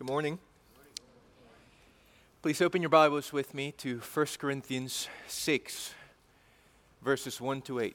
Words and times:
Good 0.00 0.08
morning. 0.08 0.38
Please 2.40 2.62
open 2.62 2.80
your 2.80 2.88
Bibles 2.88 3.34
with 3.34 3.52
me 3.52 3.70
to 3.72 3.98
1 3.98 4.26
Corinthians 4.38 5.08
6, 5.28 5.92
verses 7.02 7.38
1 7.38 7.60
to 7.60 7.80
8. 7.80 7.94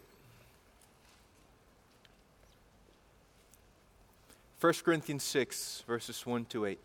1 4.62 4.74
Corinthians 4.84 5.24
6, 5.24 5.84
verses 5.88 6.24
1 6.28 6.46
to 6.46 6.68
8. 6.68 6.80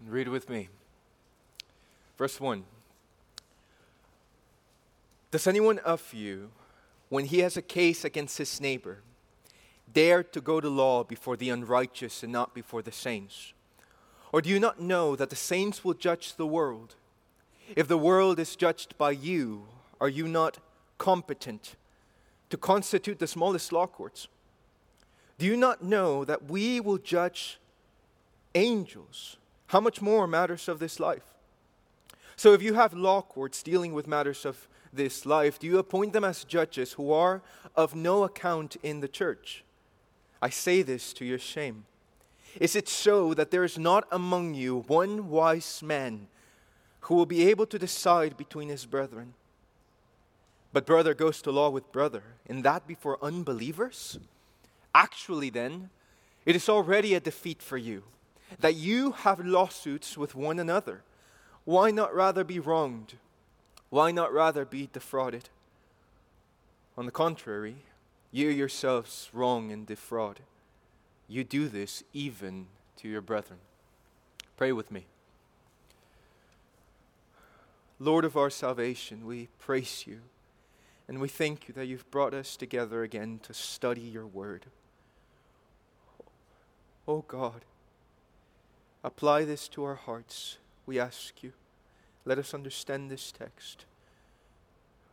And 0.00 0.10
Read 0.10 0.28
with 0.28 0.48
me. 0.48 0.70
Verse 2.16 2.40
1. 2.40 2.64
Does 5.30 5.46
anyone 5.46 5.80
of 5.80 6.14
you 6.14 6.50
when 7.08 7.26
he 7.26 7.40
has 7.40 7.56
a 7.56 7.62
case 7.62 8.04
against 8.04 8.38
his 8.38 8.60
neighbor, 8.60 9.02
dare 9.92 10.22
to 10.22 10.40
go 10.40 10.60
to 10.60 10.68
law 10.68 11.04
before 11.04 11.36
the 11.36 11.50
unrighteous 11.50 12.22
and 12.22 12.32
not 12.32 12.54
before 12.54 12.82
the 12.82 12.92
saints? 12.92 13.52
Or 14.32 14.42
do 14.42 14.50
you 14.50 14.58
not 14.58 14.80
know 14.80 15.14
that 15.14 15.30
the 15.30 15.36
saints 15.36 15.84
will 15.84 15.94
judge 15.94 16.34
the 16.34 16.46
world? 16.46 16.96
If 17.76 17.88
the 17.88 17.98
world 17.98 18.38
is 18.38 18.56
judged 18.56 18.98
by 18.98 19.12
you, 19.12 19.66
are 20.00 20.08
you 20.08 20.26
not 20.26 20.58
competent 20.98 21.76
to 22.50 22.56
constitute 22.56 23.18
the 23.18 23.26
smallest 23.26 23.72
law 23.72 23.86
courts? 23.86 24.28
Do 25.38 25.46
you 25.46 25.56
not 25.56 25.82
know 25.82 26.24
that 26.24 26.44
we 26.44 26.80
will 26.80 26.98
judge 26.98 27.58
angels? 28.54 29.36
How 29.68 29.80
much 29.80 30.02
more 30.02 30.26
matters 30.26 30.68
of 30.68 30.78
this 30.78 31.00
life? 31.00 31.34
So 32.36 32.52
if 32.52 32.62
you 32.62 32.74
have 32.74 32.92
law 32.92 33.22
courts 33.22 33.62
dealing 33.62 33.92
with 33.92 34.06
matters 34.06 34.44
of 34.44 34.68
this 34.96 35.26
life, 35.26 35.58
do 35.58 35.66
you 35.66 35.78
appoint 35.78 36.12
them 36.12 36.24
as 36.24 36.44
judges 36.44 36.92
who 36.94 37.12
are 37.12 37.42
of 37.76 37.94
no 37.94 38.24
account 38.24 38.76
in 38.82 39.00
the 39.00 39.08
church? 39.08 39.64
I 40.40 40.50
say 40.50 40.82
this 40.82 41.12
to 41.14 41.24
your 41.24 41.38
shame. 41.38 41.84
Is 42.60 42.76
it 42.76 42.88
so 42.88 43.34
that 43.34 43.50
there 43.50 43.64
is 43.64 43.78
not 43.78 44.06
among 44.12 44.54
you 44.54 44.84
one 44.86 45.28
wise 45.28 45.82
man 45.82 46.28
who 47.00 47.14
will 47.14 47.26
be 47.26 47.48
able 47.48 47.66
to 47.66 47.78
decide 47.78 48.36
between 48.36 48.68
his 48.68 48.86
brethren? 48.86 49.34
But 50.72 50.86
brother 50.86 51.14
goes 51.14 51.40
to 51.42 51.52
law 51.52 51.70
with 51.70 51.92
brother, 51.92 52.22
and 52.48 52.64
that 52.64 52.86
before 52.86 53.18
unbelievers? 53.22 54.18
Actually, 54.94 55.50
then, 55.50 55.90
it 56.44 56.54
is 56.54 56.68
already 56.68 57.14
a 57.14 57.20
defeat 57.20 57.62
for 57.62 57.76
you 57.76 58.02
that 58.60 58.74
you 58.74 59.12
have 59.12 59.44
lawsuits 59.44 60.16
with 60.16 60.34
one 60.34 60.58
another. 60.58 61.02
Why 61.64 61.90
not 61.90 62.14
rather 62.14 62.44
be 62.44 62.60
wronged? 62.60 63.14
Why 63.90 64.10
not 64.10 64.32
rather 64.32 64.64
be 64.64 64.88
defrauded? 64.92 65.48
On 66.96 67.06
the 67.06 67.12
contrary, 67.12 67.76
you 68.30 68.48
yourselves 68.48 69.30
wrong 69.32 69.70
and 69.70 69.86
defraud. 69.86 70.40
You 71.28 71.44
do 71.44 71.68
this 71.68 72.02
even 72.12 72.66
to 72.96 73.08
your 73.08 73.20
brethren. 73.20 73.60
Pray 74.56 74.72
with 74.72 74.90
me. 74.90 75.06
Lord 77.98 78.24
of 78.24 78.36
our 78.36 78.50
salvation, 78.50 79.26
we 79.26 79.48
praise 79.58 80.04
you 80.06 80.20
and 81.06 81.20
we 81.20 81.28
thank 81.28 81.68
you 81.68 81.74
that 81.74 81.86
you've 81.86 82.10
brought 82.10 82.34
us 82.34 82.56
together 82.56 83.02
again 83.02 83.40
to 83.42 83.52
study 83.52 84.00
your 84.00 84.26
word. 84.26 84.66
Oh 87.06 87.24
God, 87.28 87.64
apply 89.02 89.44
this 89.44 89.68
to 89.68 89.84
our 89.84 89.96
hearts, 89.96 90.56
we 90.86 90.98
ask 90.98 91.42
you. 91.42 91.52
Let 92.26 92.38
us 92.38 92.54
understand 92.54 93.10
this 93.10 93.30
text 93.30 93.84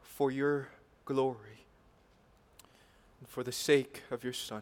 for 0.01 0.31
your 0.31 0.69
glory 1.03 1.65
and 3.19 3.27
for 3.27 3.43
the 3.43 3.51
sake 3.51 4.03
of 4.09 4.23
your 4.23 4.33
Son. 4.33 4.61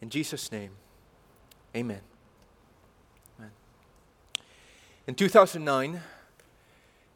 In 0.00 0.08
Jesus' 0.08 0.52
name, 0.52 0.70
amen. 1.74 2.00
amen. 3.38 3.50
In 5.08 5.14
2009, 5.14 6.00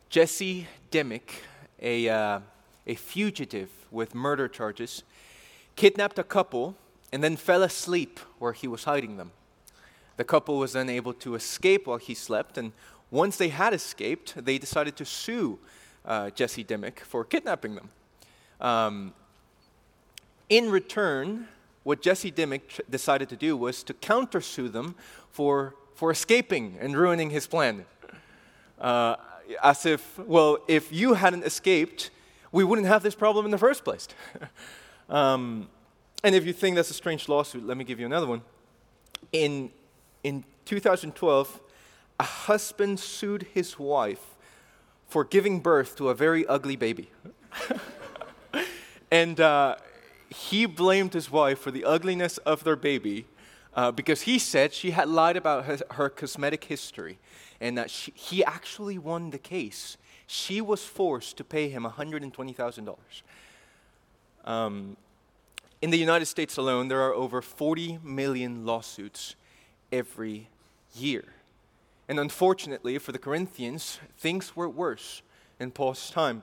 Jesse 0.09 0.67
Dimmick, 0.91 1.43
a, 1.81 2.09
uh, 2.09 2.41
a 2.87 2.95
fugitive 2.97 3.71
with 3.93 4.15
murder 4.15 4.49
charges, 4.49 5.05
kidnapped 5.77 6.19
a 6.19 6.25
couple 6.25 6.77
and 7.13 7.23
then 7.23 7.37
fell 7.37 7.63
asleep 7.63 8.19
where 8.41 8.53
he 8.53 8.67
was 8.67 8.85
hiding 8.85 9.19
them. 9.19 9.31
The 10.17 10.25
couple 10.25 10.59
was 10.59 10.73
then 10.75 10.89
able 10.89 11.13
to 11.15 11.35
escape 11.35 11.87
while 11.87 11.99
he 11.99 12.15
slept, 12.15 12.57
and 12.57 12.73
once 13.15 13.37
they 13.37 13.49
had 13.49 13.73
escaped, 13.73 14.35
they 14.45 14.59
decided 14.59 14.97
to 14.97 15.05
sue 15.05 15.59
uh, 16.05 16.31
Jesse 16.31 16.65
Dimmick 16.65 16.99
for 16.99 17.25
kidnapping 17.25 17.77
them. 17.77 17.91
Um, 18.61 19.15
in 20.49 20.69
return, 20.69 21.47
what 21.85 22.03
Jesse 22.03 22.33
Dimmick 22.33 22.69
tr- 22.69 22.83
decided 22.91 23.29
to 23.29 23.37
do 23.37 23.57
was 23.57 23.85
to 23.85 23.95
countersue 23.95 24.71
them 24.71 24.97
for, 25.31 25.77
for 25.95 26.11
escaping 26.11 26.77
and 26.81 26.97
ruining 26.97 27.31
his 27.31 27.47
plan. 27.47 27.85
Uh, 28.81 29.15
as 29.63 29.87
if, 29.87 30.19
well, 30.19 30.59
if 30.67 30.93
you 30.93 31.15
hadn't 31.15 31.45
escaped, 31.45 32.11
we 32.51 32.65
wouldn't 32.65 32.89
have 32.89 33.05
this 33.05 33.15
problem 33.15 33.45
in 33.45 33.53
the 33.53 33.59
first 33.59 33.85
place. 33.85 34.09
um, 35.09 35.69
and 36.25 36.35
if 36.35 36.45
you 36.45 36.53
think 36.53 36.75
that's 36.75 36.91
a 36.91 36.95
strange 36.95 37.29
lawsuit, 37.29 37.65
let 37.65 37.77
me 37.77 37.85
give 37.85 38.01
you 38.01 38.07
another 38.07 38.27
one. 38.27 38.43
In, 39.31 39.71
in 40.25 40.45
2012, 40.65 41.61
a 42.19 42.25
husband 42.25 43.01
sued 43.01 43.47
his 43.53 43.79
wife 43.79 44.37
for 45.09 45.25
giving 45.25 45.61
birth 45.61 45.97
to 45.97 46.09
a 46.09 46.15
very 46.15 46.47
ugly 46.47 46.77
baby. 46.77 47.11
and 49.11 49.41
uh, 49.41 49.77
he 50.29 50.67
blamed 50.67 51.13
his 51.13 51.31
wife 51.31 51.59
for 51.59 51.71
the 51.71 51.85
ugliness 51.85 52.39
of 52.39 52.65
their 52.65 52.77
baby 52.77 53.27
uh, 53.75 53.91
because 53.91 54.23
he 54.23 54.39
said 54.39 54.73
she 54.73 54.93
had 54.93 55.09
lied 55.09 55.37
about 55.37 55.65
her, 55.65 55.79
her 55.93 56.09
cosmetic 56.09 56.65
history 56.65 57.19
and 57.61 57.79
that 57.79 57.91
she, 57.91 58.13
he 58.15 58.45
actually 58.45 58.99
won 58.99 59.31
the 59.31 59.39
case. 59.39 59.97
She 60.27 60.61
was 60.61 60.85
forced 60.85 61.37
to 61.37 61.45
pay 61.45 61.69
him 61.69 61.85
$120,000. 61.85 62.97
Um, 64.45 64.97
in 65.81 65.91
the 65.91 65.99
United 65.99 66.27
States 66.27 66.57
alone, 66.57 66.89
there 66.89 67.03
are 67.03 67.13
over 67.13 67.43
40 67.43 67.99
million 68.03 68.65
lawsuits 68.65 69.37
every 69.93 70.49
year. 70.95 71.25
And 72.09 72.21
unfortunately 72.21 72.99
for 72.99 73.13
the 73.13 73.19
Corinthians, 73.19 73.99
things 74.19 74.55
were 74.55 74.69
worse 74.69 75.23
in 75.59 75.71
Paul's 75.71 76.11
time. 76.11 76.43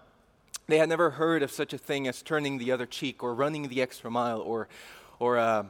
They 0.68 0.78
had 0.78 0.90
never 0.90 1.12
heard 1.12 1.44
of 1.44 1.52
such 1.52 1.74
a 1.74 1.78
thing 1.78 2.08
as 2.08 2.22
turning 2.22 2.58
the 2.58 2.72
other 2.72 2.86
cheek 2.86 3.24
or 3.24 3.34
running 3.34 3.68
the 3.68 3.82
extra 3.82 4.10
mile 4.10 4.40
or, 4.40 4.68
or 5.20 5.38
uh, 5.38 5.66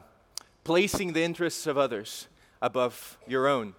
placing 0.64 1.12
the 1.12 1.22
interests 1.22 1.66
of 1.66 1.76
others 1.76 2.28
above 2.60 3.18
your 3.26 3.48
own. 3.48 3.74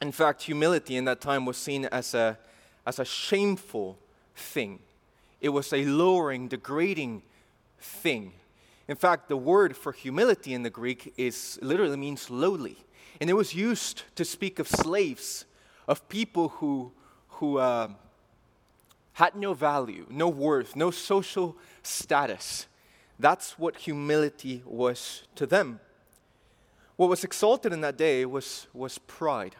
In 0.00 0.12
fact, 0.12 0.42
humility 0.42 0.96
in 0.96 1.04
that 1.06 1.20
time 1.20 1.46
was 1.46 1.56
seen 1.56 1.86
as 1.86 2.14
a, 2.14 2.38
as 2.86 2.98
a 2.98 3.04
shameful 3.04 3.98
thing, 4.34 4.80
it 5.40 5.50
was 5.50 5.72
a 5.72 5.84
lowering, 5.84 6.48
degrading 6.48 7.22
thing. 7.78 8.32
In 8.88 8.96
fact, 8.96 9.28
the 9.28 9.36
word 9.36 9.76
for 9.76 9.92
humility 9.92 10.52
in 10.52 10.62
the 10.62 10.70
Greek 10.70 11.14
is 11.16 11.58
literally 11.62 11.96
means 11.96 12.28
lowly. 12.28 12.76
And 13.20 13.28
it 13.28 13.34
was 13.34 13.54
used 13.54 14.04
to 14.16 14.24
speak 14.24 14.58
of 14.58 14.66
slaves, 14.66 15.44
of 15.86 16.08
people 16.08 16.48
who, 16.48 16.92
who 17.28 17.58
uh, 17.58 17.88
had 19.14 19.34
no 19.34 19.52
value, 19.52 20.06
no 20.08 20.28
worth, 20.28 20.74
no 20.74 20.90
social 20.90 21.56
status. 21.82 22.66
That's 23.18 23.58
what 23.58 23.76
humility 23.76 24.62
was 24.64 25.24
to 25.34 25.46
them. 25.46 25.80
What 26.96 27.10
was 27.10 27.24
exalted 27.24 27.72
in 27.72 27.82
that 27.82 27.98
day 27.98 28.24
was, 28.24 28.66
was 28.72 28.98
pride. 28.98 29.56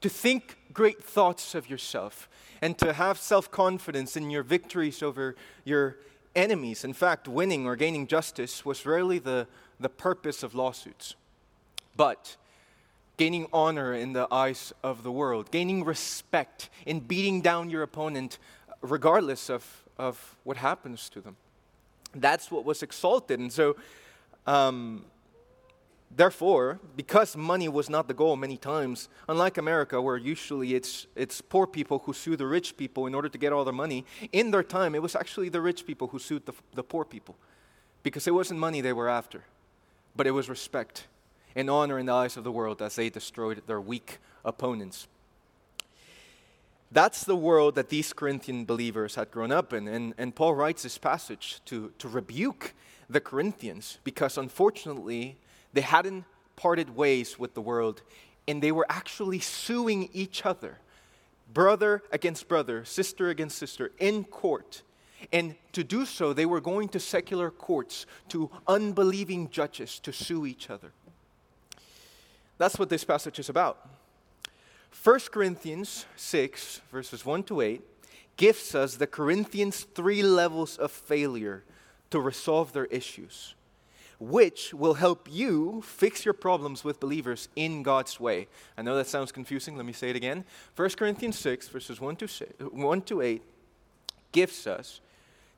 To 0.00 0.08
think 0.08 0.56
great 0.72 1.02
thoughts 1.02 1.54
of 1.54 1.68
yourself 1.68 2.28
and 2.62 2.78
to 2.78 2.92
have 2.92 3.18
self 3.18 3.50
confidence 3.50 4.16
in 4.16 4.30
your 4.30 4.42
victories 4.42 5.02
over 5.02 5.36
your 5.64 5.98
enemies. 6.34 6.84
In 6.84 6.92
fact, 6.92 7.28
winning 7.28 7.66
or 7.66 7.76
gaining 7.76 8.06
justice 8.06 8.64
was 8.64 8.86
rarely 8.86 9.18
the, 9.18 9.46
the 9.78 9.88
purpose 9.88 10.42
of 10.42 10.54
lawsuits. 10.54 11.14
But 11.96 12.36
gaining 13.20 13.46
honor 13.52 13.92
in 13.92 14.14
the 14.14 14.26
eyes 14.30 14.72
of 14.82 15.02
the 15.02 15.12
world, 15.12 15.50
gaining 15.50 15.84
respect 15.84 16.70
in 16.86 17.00
beating 17.00 17.42
down 17.42 17.68
your 17.68 17.82
opponent 17.82 18.38
regardless 18.80 19.50
of, 19.50 19.84
of 19.98 20.36
what 20.42 20.56
happens 20.56 21.10
to 21.10 21.20
them. 21.20 21.36
That's 22.14 22.50
what 22.50 22.64
was 22.64 22.82
exalted. 22.82 23.38
And 23.38 23.52
so, 23.52 23.76
um, 24.46 25.04
therefore, 26.10 26.80
because 26.96 27.36
money 27.36 27.68
was 27.68 27.90
not 27.90 28.08
the 28.08 28.14
goal 28.14 28.36
many 28.36 28.56
times, 28.56 29.10
unlike 29.28 29.58
America, 29.58 30.00
where 30.00 30.16
usually 30.16 30.74
it's, 30.74 31.06
it's 31.14 31.42
poor 31.42 31.66
people 31.66 31.98
who 31.98 32.14
sue 32.14 32.36
the 32.36 32.46
rich 32.46 32.74
people 32.78 33.06
in 33.06 33.14
order 33.14 33.28
to 33.28 33.36
get 33.36 33.52
all 33.52 33.66
their 33.66 33.74
money, 33.74 34.06
in 34.32 34.50
their 34.50 34.62
time, 34.62 34.94
it 34.94 35.02
was 35.02 35.14
actually 35.14 35.50
the 35.50 35.60
rich 35.60 35.84
people 35.84 36.08
who 36.08 36.18
sued 36.18 36.46
the, 36.46 36.54
the 36.72 36.82
poor 36.82 37.04
people 37.04 37.36
because 38.02 38.26
it 38.26 38.32
wasn't 38.32 38.58
money 38.58 38.80
they 38.80 38.94
were 38.94 39.10
after, 39.10 39.44
but 40.16 40.26
it 40.26 40.30
was 40.30 40.48
respect 40.48 41.06
and 41.54 41.68
honor 41.68 41.98
in 41.98 42.06
the 42.06 42.12
eyes 42.12 42.36
of 42.36 42.44
the 42.44 42.52
world 42.52 42.80
as 42.82 42.96
they 42.96 43.10
destroyed 43.10 43.62
their 43.66 43.80
weak 43.80 44.18
opponents. 44.44 45.08
That's 46.92 47.24
the 47.24 47.36
world 47.36 47.76
that 47.76 47.88
these 47.88 48.12
Corinthian 48.12 48.64
believers 48.64 49.14
had 49.14 49.30
grown 49.30 49.52
up 49.52 49.72
in. 49.72 49.86
And, 49.86 50.12
and 50.18 50.34
Paul 50.34 50.54
writes 50.54 50.82
this 50.82 50.98
passage 50.98 51.60
to, 51.66 51.92
to 51.98 52.08
rebuke 52.08 52.74
the 53.08 53.20
Corinthians 53.20 53.98
because 54.02 54.36
unfortunately 54.36 55.36
they 55.72 55.82
hadn't 55.82 56.24
parted 56.56 56.96
ways 56.96 57.38
with 57.38 57.54
the 57.54 57.60
world 57.60 58.02
and 58.48 58.60
they 58.60 58.72
were 58.72 58.86
actually 58.88 59.38
suing 59.38 60.08
each 60.12 60.44
other, 60.44 60.78
brother 61.52 62.02
against 62.10 62.48
brother, 62.48 62.84
sister 62.84 63.28
against 63.28 63.56
sister, 63.58 63.92
in 63.98 64.24
court. 64.24 64.82
And 65.32 65.54
to 65.72 65.84
do 65.84 66.04
so, 66.04 66.32
they 66.32 66.46
were 66.46 66.60
going 66.60 66.88
to 66.88 67.00
secular 67.00 67.50
courts, 67.50 68.06
to 68.30 68.50
unbelieving 68.66 69.50
judges 69.50 70.00
to 70.00 70.12
sue 70.12 70.46
each 70.46 70.70
other. 70.70 70.92
That's 72.60 72.78
what 72.78 72.90
this 72.90 73.04
passage 73.04 73.38
is 73.38 73.48
about. 73.48 73.88
1 75.02 75.20
Corinthians 75.32 76.04
6, 76.16 76.82
verses 76.92 77.24
1 77.24 77.44
to 77.44 77.62
8, 77.62 77.80
gives 78.36 78.74
us 78.74 78.96
the 78.96 79.06
Corinthians' 79.06 79.86
three 79.94 80.22
levels 80.22 80.76
of 80.76 80.92
failure 80.92 81.64
to 82.10 82.20
resolve 82.20 82.74
their 82.74 82.84
issues, 82.84 83.54
which 84.18 84.74
will 84.74 84.92
help 84.92 85.26
you 85.30 85.80
fix 85.80 86.26
your 86.26 86.34
problems 86.34 86.84
with 86.84 87.00
believers 87.00 87.48
in 87.56 87.82
God's 87.82 88.20
way. 88.20 88.46
I 88.76 88.82
know 88.82 88.94
that 88.94 89.06
sounds 89.06 89.32
confusing. 89.32 89.78
Let 89.78 89.86
me 89.86 89.94
say 89.94 90.10
it 90.10 90.16
again. 90.16 90.44
1 90.76 90.90
Corinthians 90.90 91.38
6, 91.38 91.68
verses 91.68 91.98
1 91.98 92.16
to, 92.16 92.26
1 92.72 93.02
to 93.02 93.22
8, 93.22 93.42
gives 94.32 94.66
us, 94.66 95.00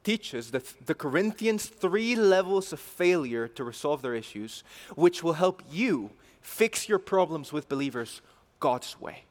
teaches 0.05 0.51
the, 0.51 0.63
the 0.85 0.95
Corinthians' 0.95 1.67
three 1.67 2.17
levels 2.17 2.73
of 2.73 2.81
failure 2.81 3.49
to 3.49 3.65
resolve 3.65 4.03
their 4.03 4.15
issues, 4.15 4.65
which 4.95 5.23
will 5.23 5.35
help 5.35 5.63
you 5.71 6.11
fix 6.41 6.89
your 6.89 6.99
problems 6.99 7.53
with 7.53 7.69
believers 7.69 8.21
God's 8.61 9.01
way. 9.01 9.25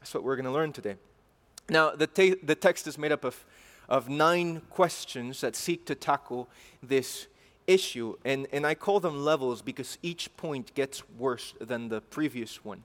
That's 0.00 0.14
what 0.14 0.24
we're 0.24 0.36
going 0.36 0.46
to 0.46 0.52
learn 0.52 0.72
today. 0.72 0.96
Now, 1.68 1.90
the, 1.90 2.06
te- 2.06 2.36
the 2.42 2.54
text 2.54 2.86
is 2.86 2.96
made 2.96 3.12
up 3.12 3.24
of, 3.24 3.44
of 3.88 4.08
nine 4.08 4.62
questions 4.70 5.40
that 5.40 5.56
seek 5.56 5.84
to 5.86 5.94
tackle 5.94 6.48
this 6.82 7.26
issue. 7.66 8.14
And, 8.24 8.46
and 8.52 8.66
I 8.66 8.74
call 8.74 9.00
them 9.00 9.24
levels 9.24 9.62
because 9.62 9.98
each 10.02 10.34
point 10.36 10.74
gets 10.74 11.02
worse 11.18 11.54
than 11.60 11.88
the 11.88 12.00
previous 12.00 12.64
one. 12.64 12.84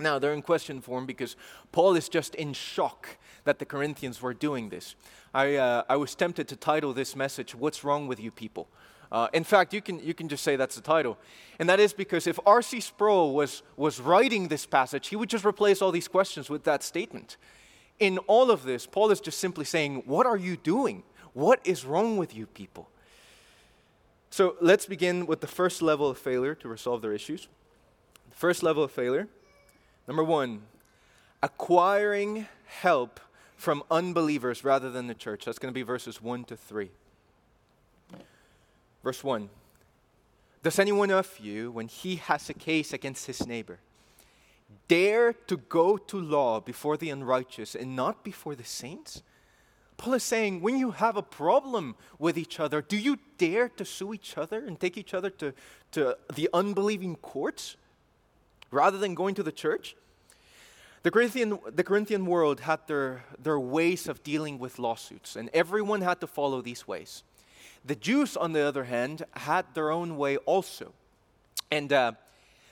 Now, 0.00 0.18
they're 0.18 0.32
in 0.32 0.42
question 0.42 0.80
form 0.80 1.06
because 1.06 1.36
Paul 1.72 1.96
is 1.96 2.08
just 2.08 2.34
in 2.36 2.52
shock 2.52 3.18
that 3.44 3.58
the 3.58 3.64
Corinthians 3.64 4.22
were 4.22 4.34
doing 4.34 4.68
this. 4.68 4.94
I, 5.34 5.56
uh, 5.56 5.82
I 5.88 5.96
was 5.96 6.14
tempted 6.14 6.46
to 6.48 6.56
title 6.56 6.92
this 6.92 7.16
message, 7.16 7.54
What's 7.54 7.82
Wrong 7.82 8.06
with 8.06 8.20
You 8.20 8.30
People? 8.30 8.68
Uh, 9.10 9.28
in 9.32 9.42
fact, 9.42 9.72
you 9.72 9.80
can, 9.80 9.98
you 10.04 10.14
can 10.14 10.28
just 10.28 10.44
say 10.44 10.54
that's 10.54 10.76
the 10.76 10.82
title. 10.82 11.18
And 11.58 11.68
that 11.68 11.80
is 11.80 11.92
because 11.92 12.26
if 12.26 12.38
R.C. 12.46 12.80
Sproul 12.80 13.34
was, 13.34 13.62
was 13.76 14.00
writing 14.00 14.48
this 14.48 14.66
passage, 14.66 15.08
he 15.08 15.16
would 15.16 15.30
just 15.30 15.44
replace 15.44 15.80
all 15.80 15.90
these 15.90 16.08
questions 16.08 16.50
with 16.50 16.64
that 16.64 16.82
statement. 16.82 17.36
In 17.98 18.18
all 18.26 18.50
of 18.50 18.62
this, 18.62 18.86
Paul 18.86 19.10
is 19.10 19.20
just 19.20 19.38
simply 19.38 19.64
saying, 19.64 20.02
What 20.06 20.26
are 20.26 20.36
you 20.36 20.56
doing? 20.56 21.02
What 21.32 21.60
is 21.64 21.84
wrong 21.84 22.18
with 22.18 22.36
you 22.36 22.46
people? 22.46 22.88
So 24.30 24.56
let's 24.60 24.86
begin 24.86 25.26
with 25.26 25.40
the 25.40 25.46
first 25.46 25.80
level 25.82 26.08
of 26.10 26.18
failure 26.18 26.54
to 26.56 26.68
resolve 26.68 27.02
their 27.02 27.12
issues. 27.12 27.48
The 28.30 28.36
first 28.36 28.62
level 28.62 28.84
of 28.84 28.92
failure, 28.92 29.26
number 30.08 30.24
one, 30.24 30.62
acquiring 31.42 32.46
help 32.64 33.20
from 33.56 33.82
unbelievers 33.90 34.64
rather 34.64 34.90
than 34.90 35.06
the 35.06 35.14
church. 35.14 35.44
That's 35.44 35.58
going 35.58 35.72
to 35.72 35.78
be 35.78 35.82
verses 35.82 36.22
1 36.22 36.44
to 36.44 36.56
3. 36.56 36.90
Verse 39.04 39.22
1 39.22 39.48
Does 40.62 40.78
anyone 40.78 41.10
of 41.10 41.38
you, 41.38 41.70
when 41.70 41.88
he 41.88 42.16
has 42.16 42.48
a 42.48 42.54
case 42.54 42.92
against 42.92 43.26
his 43.26 43.46
neighbor, 43.46 43.78
dare 44.88 45.32
to 45.32 45.56
go 45.56 45.96
to 45.96 46.20
law 46.20 46.60
before 46.60 46.96
the 46.96 47.10
unrighteous 47.10 47.74
and 47.74 47.94
not 47.94 48.24
before 48.24 48.54
the 48.54 48.64
saints? 48.64 49.22
Paul 49.96 50.14
is 50.14 50.22
saying, 50.22 50.60
when 50.60 50.78
you 50.78 50.92
have 50.92 51.16
a 51.16 51.22
problem 51.22 51.96
with 52.20 52.38
each 52.38 52.60
other, 52.60 52.80
do 52.80 52.96
you 52.96 53.18
dare 53.36 53.68
to 53.70 53.84
sue 53.84 54.14
each 54.14 54.38
other 54.38 54.64
and 54.64 54.78
take 54.78 54.96
each 54.96 55.12
other 55.12 55.28
to, 55.30 55.52
to 55.90 56.16
the 56.32 56.48
unbelieving 56.54 57.16
courts 57.16 57.76
rather 58.70 58.98
than 58.98 59.14
going 59.14 59.34
to 59.34 59.42
the 59.42 59.52
church? 59.52 59.96
The 61.02 61.10
Corinthian, 61.10 61.58
the 61.72 61.84
Corinthian 61.84 62.26
world 62.26 62.60
had 62.60 62.80
their, 62.86 63.24
their 63.38 63.58
ways 63.58 64.08
of 64.08 64.22
dealing 64.22 64.58
with 64.58 64.78
lawsuits, 64.78 65.36
and 65.36 65.48
everyone 65.54 66.00
had 66.02 66.20
to 66.20 66.26
follow 66.26 66.60
these 66.60 66.88
ways. 66.88 67.22
The 67.84 67.94
Jews, 67.94 68.36
on 68.36 68.52
the 68.52 68.60
other 68.60 68.84
hand, 68.84 69.24
had 69.32 69.66
their 69.74 69.90
own 69.90 70.16
way 70.16 70.36
also. 70.38 70.92
And 71.70 71.92
uh, 71.92 72.12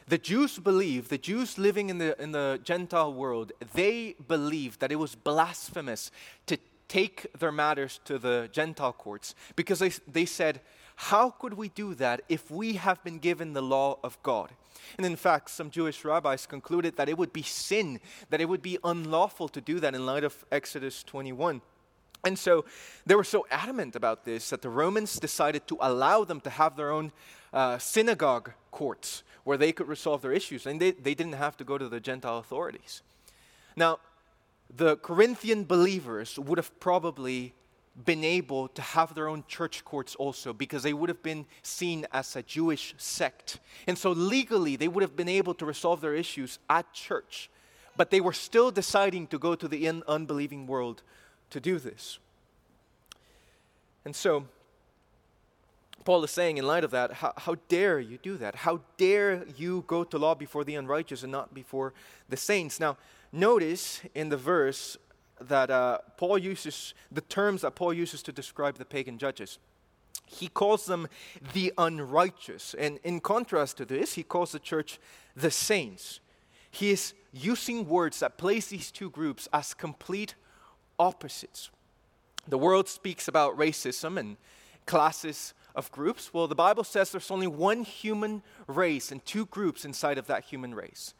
the 0.08 0.18
Jews 0.18 0.58
believed, 0.58 1.10
the 1.10 1.18
Jews 1.18 1.58
living 1.58 1.88
in 1.88 1.98
the, 1.98 2.20
in 2.20 2.32
the 2.32 2.60
Gentile 2.62 3.12
world, 3.12 3.52
they 3.74 4.16
believed 4.26 4.80
that 4.80 4.92
it 4.92 4.96
was 4.96 5.14
blasphemous 5.14 6.10
to 6.46 6.58
take 6.88 7.26
their 7.38 7.52
matters 7.52 8.00
to 8.04 8.18
the 8.18 8.48
Gentile 8.52 8.92
courts 8.92 9.34
because 9.54 9.78
they, 9.78 9.90
they 10.10 10.24
said, 10.24 10.60
How 10.96 11.30
could 11.30 11.54
we 11.54 11.68
do 11.68 11.94
that 11.94 12.22
if 12.28 12.50
we 12.50 12.74
have 12.74 13.02
been 13.04 13.18
given 13.18 13.52
the 13.52 13.62
law 13.62 13.98
of 14.02 14.20
God? 14.22 14.50
And 14.96 15.04
in 15.04 15.16
fact, 15.16 15.50
some 15.50 15.70
Jewish 15.70 16.04
rabbis 16.04 16.46
concluded 16.46 16.96
that 16.96 17.08
it 17.08 17.18
would 17.18 17.32
be 17.32 17.42
sin, 17.42 18.00
that 18.30 18.40
it 18.40 18.48
would 18.48 18.62
be 18.62 18.78
unlawful 18.82 19.48
to 19.48 19.60
do 19.60 19.78
that 19.80 19.94
in 19.94 20.06
light 20.06 20.24
of 20.24 20.44
Exodus 20.50 21.02
21. 21.02 21.60
And 22.24 22.38
so 22.38 22.64
they 23.04 23.14
were 23.14 23.24
so 23.24 23.46
adamant 23.50 23.94
about 23.94 24.24
this 24.24 24.50
that 24.50 24.62
the 24.62 24.70
Romans 24.70 25.20
decided 25.20 25.66
to 25.68 25.76
allow 25.80 26.24
them 26.24 26.40
to 26.40 26.50
have 26.50 26.76
their 26.76 26.90
own 26.90 27.12
uh, 27.52 27.78
synagogue 27.78 28.52
courts 28.70 29.22
where 29.44 29.58
they 29.58 29.72
could 29.72 29.88
resolve 29.88 30.22
their 30.22 30.32
issues. 30.32 30.66
And 30.66 30.80
they, 30.80 30.92
they 30.92 31.14
didn't 31.14 31.34
have 31.34 31.56
to 31.58 31.64
go 31.64 31.78
to 31.78 31.88
the 31.88 32.00
Gentile 32.00 32.38
authorities. 32.38 33.02
Now, 33.76 34.00
the 34.74 34.96
Corinthian 34.96 35.64
believers 35.64 36.38
would 36.38 36.58
have 36.58 36.78
probably 36.80 37.54
been 38.04 38.24
able 38.24 38.68
to 38.68 38.82
have 38.82 39.14
their 39.14 39.28
own 39.28 39.44
church 39.48 39.84
courts 39.84 40.14
also 40.16 40.52
because 40.52 40.82
they 40.82 40.92
would 40.92 41.08
have 41.08 41.22
been 41.22 41.46
seen 41.62 42.06
as 42.12 42.36
a 42.36 42.42
Jewish 42.42 42.94
sect. 42.98 43.58
And 43.86 43.96
so 43.96 44.10
legally, 44.10 44.76
they 44.76 44.88
would 44.88 45.02
have 45.02 45.16
been 45.16 45.28
able 45.28 45.54
to 45.54 45.64
resolve 45.64 46.00
their 46.00 46.14
issues 46.14 46.58
at 46.68 46.92
church. 46.92 47.48
But 47.96 48.10
they 48.10 48.20
were 48.20 48.34
still 48.34 48.70
deciding 48.70 49.28
to 49.28 49.38
go 49.38 49.54
to 49.54 49.66
the 49.66 49.88
un- 49.88 50.02
unbelieving 50.06 50.66
world 50.66 51.02
to 51.50 51.60
do 51.60 51.78
this. 51.78 52.18
And 54.04 54.14
so, 54.14 54.46
Paul 56.04 56.22
is 56.22 56.30
saying, 56.30 56.58
in 56.58 56.66
light 56.66 56.84
of 56.84 56.92
that, 56.92 57.14
how, 57.14 57.32
how, 57.36 57.56
dare 57.68 57.98
you 57.98 58.18
do 58.18 58.36
that? 58.36 58.54
How 58.54 58.80
dare 58.96 59.44
you 59.56 59.82
go 59.88 60.04
to 60.04 60.18
law 60.18 60.34
before 60.34 60.62
the 60.62 60.76
unrighteous 60.76 61.22
and 61.22 61.32
not 61.32 61.52
before 61.52 61.94
the 62.28 62.36
saints? 62.36 62.78
Now, 62.78 62.96
notice 63.32 64.02
in 64.14 64.28
the 64.28 64.36
verse 64.36 64.96
that 65.40 65.70
uh, 65.70 65.98
Paul 66.16 66.38
uses 66.38 66.94
the 67.10 67.20
terms 67.20 67.62
that 67.62 67.74
Paul 67.74 67.92
uses 67.92 68.22
to 68.24 68.32
describe 68.32 68.76
the 68.76 68.84
pagan 68.84 69.18
judges. 69.18 69.58
He 70.26 70.48
calls 70.48 70.86
them 70.86 71.08
the 71.52 71.72
unrighteous. 71.78 72.74
And 72.74 72.98
in 73.04 73.20
contrast 73.20 73.76
to 73.76 73.84
this, 73.84 74.14
he 74.14 74.22
calls 74.22 74.52
the 74.52 74.58
church 74.58 74.98
the 75.36 75.50
saints. 75.50 76.20
He 76.70 76.90
is 76.90 77.14
using 77.32 77.88
words 77.88 78.20
that 78.20 78.38
place 78.38 78.66
these 78.66 78.90
two 78.90 79.10
groups 79.10 79.48
as 79.52 79.74
complete 79.74 80.34
opposites. 80.98 81.70
The 82.48 82.58
world 82.58 82.88
speaks 82.88 83.28
about 83.28 83.56
racism 83.56 84.18
and 84.18 84.36
classes 84.86 85.52
of 85.74 85.92
groups. 85.92 86.32
Well, 86.32 86.48
the 86.48 86.54
Bible 86.54 86.84
says 86.84 87.12
there's 87.12 87.30
only 87.30 87.46
one 87.46 87.82
human 87.82 88.42
race 88.66 89.12
and 89.12 89.24
two 89.24 89.46
groups 89.46 89.84
inside 89.84 90.18
of 90.18 90.26
that 90.26 90.44
human 90.44 90.74
race 90.74 91.14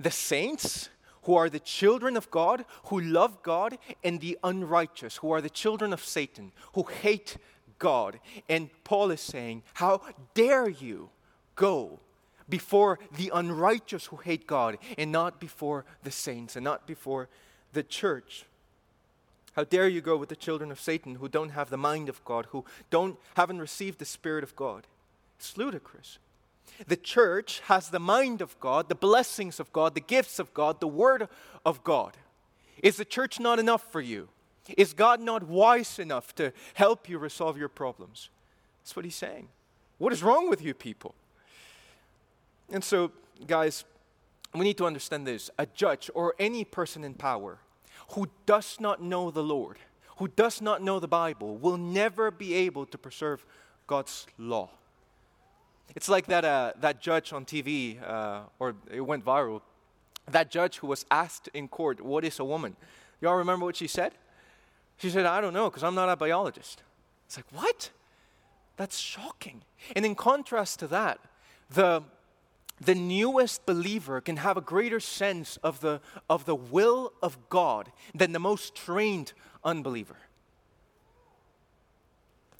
the 0.00 0.10
saints, 0.10 0.88
who 1.22 1.34
are 1.34 1.48
the 1.48 1.60
children 1.60 2.16
of 2.16 2.30
God, 2.30 2.64
who 2.86 3.00
love 3.00 3.42
God, 3.42 3.78
and 4.02 4.20
the 4.20 4.38
unrighteous, 4.42 5.16
who 5.16 5.30
are 5.30 5.40
the 5.40 5.50
children 5.50 5.92
of 5.92 6.04
Satan, 6.04 6.52
who 6.74 6.84
hate 6.84 7.36
God. 7.78 8.20
And 8.48 8.70
Paul 8.84 9.10
is 9.10 9.20
saying, 9.20 9.62
How 9.74 10.02
dare 10.34 10.68
you 10.68 11.10
go 11.54 12.00
before 12.48 12.98
the 13.16 13.30
unrighteous 13.34 14.06
who 14.06 14.16
hate 14.16 14.46
God, 14.46 14.78
and 14.98 15.12
not 15.12 15.40
before 15.40 15.84
the 16.02 16.10
saints, 16.10 16.56
and 16.56 16.64
not 16.64 16.86
before 16.86 17.28
the 17.72 17.82
church? 17.82 18.44
How 19.54 19.64
dare 19.64 19.88
you 19.88 20.00
go 20.00 20.16
with 20.16 20.28
the 20.28 20.36
children 20.36 20.70
of 20.70 20.80
Satan 20.80 21.16
who 21.16 21.28
don't 21.28 21.50
have 21.50 21.70
the 21.70 21.76
mind 21.76 22.08
of 22.08 22.24
God, 22.24 22.46
who 22.50 22.64
don't, 22.90 23.18
haven't 23.36 23.58
received 23.58 23.98
the 23.98 24.04
Spirit 24.04 24.42
of 24.42 24.56
God? 24.56 24.86
It's 25.38 25.56
ludicrous. 25.56 26.18
The 26.86 26.96
church 26.96 27.60
has 27.66 27.90
the 27.90 28.00
mind 28.00 28.40
of 28.40 28.58
God, 28.58 28.88
the 28.88 28.94
blessings 28.94 29.60
of 29.60 29.72
God, 29.72 29.94
the 29.94 30.00
gifts 30.00 30.38
of 30.38 30.52
God, 30.54 30.80
the 30.80 30.88
Word 30.88 31.28
of 31.64 31.84
God. 31.84 32.16
Is 32.82 32.96
the 32.96 33.04
church 33.04 33.38
not 33.38 33.58
enough 33.58 33.90
for 33.90 34.00
you? 34.00 34.28
Is 34.76 34.92
God 34.92 35.20
not 35.20 35.46
wise 35.48 35.98
enough 35.98 36.34
to 36.36 36.52
help 36.74 37.08
you 37.08 37.18
resolve 37.18 37.56
your 37.56 37.68
problems? 37.68 38.30
That's 38.82 38.96
what 38.96 39.04
he's 39.04 39.16
saying. 39.16 39.48
What 39.98 40.12
is 40.12 40.22
wrong 40.22 40.48
with 40.48 40.62
you 40.62 40.74
people? 40.74 41.14
And 42.70 42.82
so, 42.82 43.12
guys, 43.46 43.84
we 44.54 44.64
need 44.64 44.78
to 44.78 44.86
understand 44.86 45.26
this. 45.26 45.50
A 45.58 45.66
judge 45.66 46.10
or 46.14 46.34
any 46.38 46.64
person 46.64 47.04
in 47.04 47.14
power 47.14 47.58
who 48.10 48.28
does 48.46 48.78
not 48.80 49.02
know 49.02 49.30
the 49.30 49.42
Lord, 49.42 49.78
who 50.18 50.28
does 50.28 50.60
not 50.60 50.82
know 50.82 50.98
the 51.00 51.08
Bible, 51.08 51.56
will 51.56 51.76
never 51.76 52.30
be 52.30 52.54
able 52.54 52.86
to 52.86 52.98
preserve 52.98 53.44
God's 53.86 54.26
law. 54.38 54.70
It's 55.94 56.08
like 56.08 56.26
that, 56.26 56.44
uh, 56.44 56.72
that 56.80 57.00
judge 57.00 57.32
on 57.32 57.44
TV, 57.44 58.02
uh, 58.06 58.42
or 58.58 58.74
it 58.90 59.00
went 59.00 59.24
viral, 59.24 59.60
that 60.30 60.50
judge 60.50 60.78
who 60.78 60.86
was 60.86 61.04
asked 61.10 61.48
in 61.52 61.68
court, 61.68 62.00
What 62.00 62.24
is 62.24 62.38
a 62.38 62.44
woman? 62.44 62.76
Y'all 63.20 63.36
remember 63.36 63.64
what 63.64 63.76
she 63.76 63.86
said? 63.86 64.12
She 64.98 65.10
said, 65.10 65.26
I 65.26 65.40
don't 65.40 65.52
know, 65.52 65.68
because 65.68 65.82
I'm 65.82 65.94
not 65.94 66.08
a 66.08 66.16
biologist. 66.16 66.82
It's 67.26 67.36
like, 67.36 67.46
what? 67.52 67.90
That's 68.76 68.98
shocking. 68.98 69.62
And 69.94 70.04
in 70.04 70.14
contrast 70.14 70.78
to 70.80 70.86
that, 70.88 71.18
the, 71.70 72.02
the 72.80 72.94
newest 72.94 73.66
believer 73.66 74.20
can 74.20 74.38
have 74.38 74.56
a 74.56 74.60
greater 74.60 75.00
sense 75.00 75.56
of 75.58 75.80
the, 75.80 76.00
of 76.28 76.44
the 76.44 76.54
will 76.54 77.12
of 77.22 77.38
God 77.48 77.90
than 78.14 78.32
the 78.32 78.38
most 78.38 78.74
trained 78.74 79.32
unbeliever. 79.64 80.16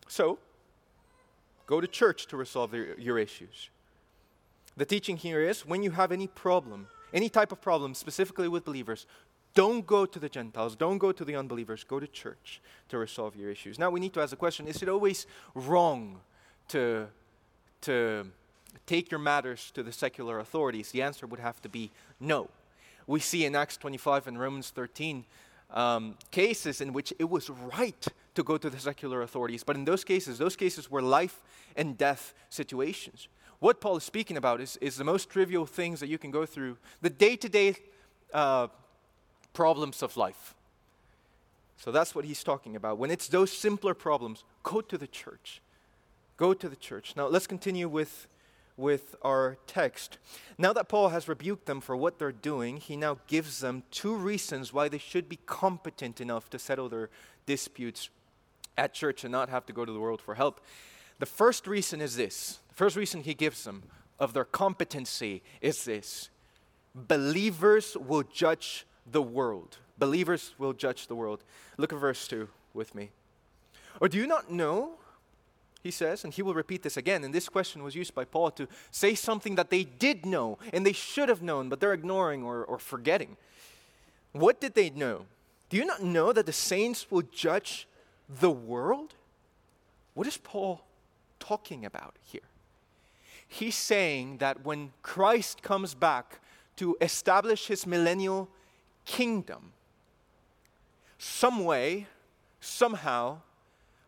So, 0.08 0.38
go 1.66 1.80
to 1.80 1.86
church 1.86 2.26
to 2.26 2.36
resolve 2.36 2.74
your, 2.74 2.98
your 2.98 3.18
issues. 3.18 3.70
The 4.76 4.84
teaching 4.84 5.16
here 5.16 5.42
is 5.42 5.66
when 5.66 5.82
you 5.82 5.90
have 5.90 6.12
any 6.12 6.26
problem, 6.26 6.88
any 7.12 7.28
type 7.28 7.52
of 7.52 7.60
problem, 7.60 7.94
specifically 7.94 8.48
with 8.48 8.64
believers, 8.64 9.06
don't 9.54 9.86
go 9.86 10.06
to 10.06 10.18
the 10.18 10.28
Gentiles, 10.28 10.76
don't 10.76 10.98
go 10.98 11.12
to 11.12 11.24
the 11.24 11.36
unbelievers, 11.36 11.84
go 11.84 12.00
to 12.00 12.06
church 12.06 12.62
to 12.88 12.96
resolve 12.96 13.36
your 13.36 13.50
issues. 13.50 13.78
Now 13.78 13.90
we 13.90 14.00
need 14.00 14.14
to 14.14 14.20
ask 14.22 14.30
the 14.30 14.36
question 14.36 14.66
is 14.66 14.82
it 14.82 14.88
always 14.88 15.26
wrong 15.54 16.20
to, 16.68 17.06
to 17.82 18.26
take 18.86 19.10
your 19.10 19.20
matters 19.20 19.70
to 19.74 19.82
the 19.82 19.92
secular 19.92 20.38
authorities? 20.38 20.90
The 20.90 21.02
answer 21.02 21.26
would 21.26 21.40
have 21.40 21.60
to 21.62 21.68
be 21.68 21.90
no. 22.18 22.48
We 23.06 23.20
see 23.20 23.44
in 23.44 23.54
Acts 23.54 23.76
25 23.76 24.26
and 24.26 24.40
Romans 24.40 24.70
13 24.70 25.24
um, 25.70 26.16
cases 26.30 26.80
in 26.80 26.92
which 26.92 27.12
it 27.18 27.28
was 27.28 27.50
right 27.50 28.06
to 28.34 28.42
go 28.42 28.56
to 28.56 28.70
the 28.70 28.78
secular 28.78 29.22
authorities, 29.22 29.62
but 29.62 29.76
in 29.76 29.84
those 29.84 30.04
cases, 30.04 30.38
those 30.38 30.56
cases 30.56 30.90
were 30.90 31.02
life 31.02 31.42
and 31.76 31.98
death 31.98 32.34
situations. 32.48 33.28
What 33.58 33.80
Paul 33.80 33.96
is 33.96 34.04
speaking 34.04 34.36
about 34.36 34.60
is, 34.60 34.76
is 34.78 34.96
the 34.96 35.04
most 35.04 35.30
trivial 35.30 35.66
things 35.66 36.00
that 36.00 36.08
you 36.08 36.18
can 36.18 36.30
go 36.30 36.46
through, 36.46 36.78
the 37.00 37.10
day 37.10 37.36
to 37.36 37.48
day 37.48 37.76
problems 39.52 40.02
of 40.02 40.16
life. 40.16 40.54
So 41.76 41.90
that's 41.90 42.14
what 42.14 42.24
he's 42.24 42.42
talking 42.42 42.76
about. 42.76 42.98
When 42.98 43.10
it's 43.10 43.28
those 43.28 43.52
simpler 43.52 43.94
problems, 43.94 44.44
go 44.62 44.80
to 44.80 44.96
the 44.96 45.06
church. 45.06 45.60
Go 46.36 46.54
to 46.54 46.68
the 46.68 46.76
church. 46.76 47.14
Now 47.16 47.26
let's 47.26 47.46
continue 47.46 47.88
with, 47.88 48.28
with 48.76 49.16
our 49.22 49.58
text. 49.66 50.18
Now 50.58 50.72
that 50.72 50.88
Paul 50.88 51.10
has 51.10 51.28
rebuked 51.28 51.66
them 51.66 51.80
for 51.80 51.96
what 51.96 52.18
they're 52.18 52.32
doing, 52.32 52.78
he 52.78 52.96
now 52.96 53.18
gives 53.26 53.60
them 53.60 53.82
two 53.90 54.14
reasons 54.14 54.72
why 54.72 54.88
they 54.88 54.98
should 54.98 55.28
be 55.28 55.38
competent 55.44 56.20
enough 56.20 56.48
to 56.50 56.58
settle 56.58 56.88
their 56.88 57.10
disputes 57.46 58.10
at 58.76 58.94
church 58.94 59.24
and 59.24 59.32
not 59.32 59.48
have 59.48 59.66
to 59.66 59.72
go 59.72 59.84
to 59.84 59.92
the 59.92 60.00
world 60.00 60.20
for 60.20 60.34
help. 60.34 60.60
The 61.18 61.26
first 61.26 61.66
reason 61.66 62.00
is 62.00 62.16
this 62.16 62.58
the 62.68 62.74
first 62.74 62.96
reason 62.96 63.22
he 63.22 63.34
gives 63.34 63.64
them 63.64 63.84
of 64.18 64.32
their 64.32 64.44
competency 64.44 65.42
is 65.60 65.84
this 65.84 66.30
believers 66.94 67.96
will 67.96 68.22
judge 68.22 68.86
the 69.10 69.22
world. 69.22 69.78
Believers 69.98 70.54
will 70.58 70.72
judge 70.72 71.06
the 71.06 71.14
world. 71.14 71.44
Look 71.76 71.92
at 71.92 71.98
verse 71.98 72.26
2 72.28 72.48
with 72.74 72.94
me. 72.94 73.10
Or 74.00 74.08
do 74.08 74.18
you 74.18 74.26
not 74.26 74.50
know? 74.50 74.94
He 75.82 75.90
says, 75.90 76.22
and 76.22 76.32
he 76.32 76.42
will 76.42 76.54
repeat 76.54 76.82
this 76.82 76.96
again. 76.96 77.24
And 77.24 77.34
this 77.34 77.48
question 77.48 77.82
was 77.82 77.96
used 77.96 78.14
by 78.14 78.24
Paul 78.24 78.52
to 78.52 78.68
say 78.92 79.14
something 79.14 79.56
that 79.56 79.70
they 79.70 79.82
did 79.82 80.24
know 80.24 80.58
and 80.72 80.86
they 80.86 80.92
should 80.92 81.28
have 81.28 81.42
known, 81.42 81.68
but 81.68 81.80
they're 81.80 81.92
ignoring 81.92 82.44
or, 82.44 82.64
or 82.64 82.78
forgetting. 82.78 83.36
What 84.30 84.60
did 84.60 84.74
they 84.74 84.90
know? 84.90 85.26
Do 85.68 85.76
you 85.76 85.84
not 85.84 86.02
know 86.02 86.32
that 86.32 86.46
the 86.46 86.52
saints 86.52 87.10
will 87.10 87.22
judge 87.22 87.88
the 88.40 88.50
world? 88.50 89.14
What 90.14 90.26
is 90.26 90.36
Paul 90.36 90.84
talking 91.38 91.84
about 91.84 92.14
here? 92.22 92.40
He's 93.46 93.74
saying 93.74 94.38
that 94.38 94.64
when 94.64 94.92
Christ 95.02 95.62
comes 95.62 95.94
back 95.94 96.40
to 96.76 96.96
establish 97.00 97.66
his 97.66 97.86
millennial 97.86 98.48
kingdom, 99.04 99.72
some 101.18 101.64
way, 101.64 102.06
somehow, 102.60 103.38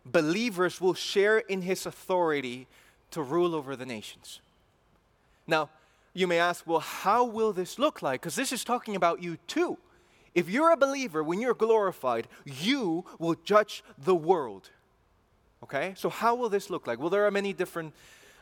believers 0.04 0.80
will 0.80 0.94
share 0.94 1.38
in 1.38 1.62
his 1.62 1.86
authority 1.86 2.66
to 3.10 3.22
rule 3.22 3.54
over 3.54 3.76
the 3.76 3.86
nations. 3.86 4.40
Now, 5.46 5.70
you 6.14 6.26
may 6.26 6.38
ask, 6.38 6.66
well, 6.66 6.80
how 6.80 7.24
will 7.24 7.52
this 7.52 7.78
look 7.78 8.02
like? 8.02 8.20
Because 8.20 8.36
this 8.36 8.52
is 8.52 8.64
talking 8.64 8.96
about 8.96 9.22
you 9.22 9.36
too. 9.46 9.78
If 10.34 10.50
you're 10.50 10.72
a 10.72 10.76
believer, 10.76 11.22
when 11.22 11.40
you're 11.40 11.54
glorified, 11.54 12.26
you 12.44 13.04
will 13.18 13.36
judge 13.44 13.84
the 13.96 14.14
world. 14.14 14.70
Okay? 15.62 15.94
So, 15.96 16.10
how 16.10 16.34
will 16.34 16.48
this 16.48 16.70
look 16.70 16.86
like? 16.86 16.98
Well, 16.98 17.10
there 17.10 17.26
are 17.26 17.30
many 17.30 17.52
different 17.52 17.94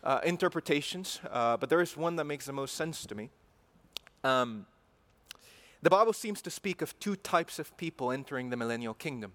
uh, 0.02 0.20
interpretations, 0.24 1.20
uh, 1.30 1.56
but 1.56 1.68
there 1.68 1.80
is 1.80 1.96
one 1.96 2.16
that 2.16 2.24
makes 2.24 2.46
the 2.46 2.52
most 2.52 2.74
sense 2.74 3.06
to 3.06 3.14
me. 3.14 3.30
Um, 4.24 4.66
the 5.82 5.90
Bible 5.90 6.12
seems 6.12 6.40
to 6.42 6.50
speak 6.50 6.80
of 6.80 6.98
two 6.98 7.16
types 7.16 7.58
of 7.58 7.76
people 7.76 8.12
entering 8.12 8.50
the 8.50 8.56
millennial 8.56 8.94
kingdom 8.94 9.32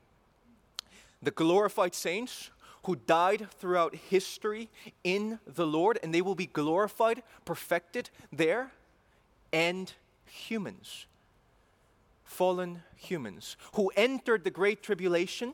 the 1.21 1.31
glorified 1.31 1.95
saints 1.95 2.51
who 2.83 2.95
died 2.95 3.47
throughout 3.59 3.95
history 3.95 4.69
in 5.03 5.39
the 5.45 5.65
Lord, 5.65 5.99
and 6.03 6.13
they 6.13 6.21
will 6.21 6.35
be 6.35 6.45
glorified, 6.45 7.23
perfected 7.43 8.09
there, 8.31 8.71
and 9.51 9.91
humans, 10.25 11.05
fallen 12.27 12.83
humans, 12.95 13.57
who 13.73 13.91
entered 13.95 14.43
the 14.43 14.51
great 14.51 14.83
tribulation, 14.83 15.53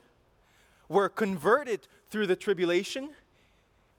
were 0.89 1.07
converted 1.07 1.87
through 2.09 2.27
the 2.27 2.35
tribulation, 2.35 3.11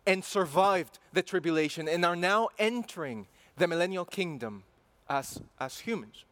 and 0.06 0.22
survived 0.22 0.98
the 1.12 1.22
tribulation, 1.22 1.88
and 1.88 2.04
are 2.04 2.16
now 2.16 2.48
entering 2.58 3.26
the 3.56 3.66
millennial 3.66 4.04
kingdom 4.04 4.64
as, 5.08 5.40
as 5.58 5.78
humans. 5.78 6.24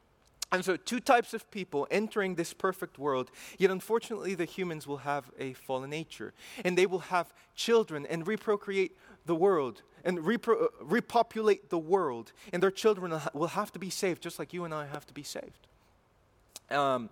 And 0.51 0.63
so, 0.63 0.77
two 0.77 1.01
types 1.01 1.33
of 1.33 1.51
people 1.51 1.87
entering 1.91 2.35
this 2.35 2.53
perfect 2.53 2.99
world, 2.99 3.31
yet 3.57 3.71
unfortunately, 3.71 4.35
the 4.35 4.45
humans 4.45 4.87
will 4.87 4.99
have 4.99 5.31
a 5.39 5.55
fallen 5.55 5.89
nature. 5.89 6.35
And 6.63 6.77
they 6.77 6.85
will 6.85 6.99
have 6.99 7.33
children 7.55 8.05
and 8.05 8.27
reprocreate 8.27 8.91
the 9.25 9.35
world 9.35 9.81
and 10.05 10.19
repro- 10.19 10.65
uh, 10.65 10.69
repopulate 10.83 11.71
the 11.71 11.79
world. 11.79 12.33
And 12.53 12.63
their 12.63 12.71
children 12.71 13.19
will 13.33 13.47
have 13.47 13.73
to 13.73 13.79
be 13.79 13.89
saved, 13.89 14.23
just 14.23 14.39
like 14.39 14.53
you 14.53 14.65
and 14.65 14.75
I 14.75 14.87
have 14.87 15.07
to 15.07 15.15
be 15.15 15.23
saved. 15.23 15.69
Um, 16.73 17.11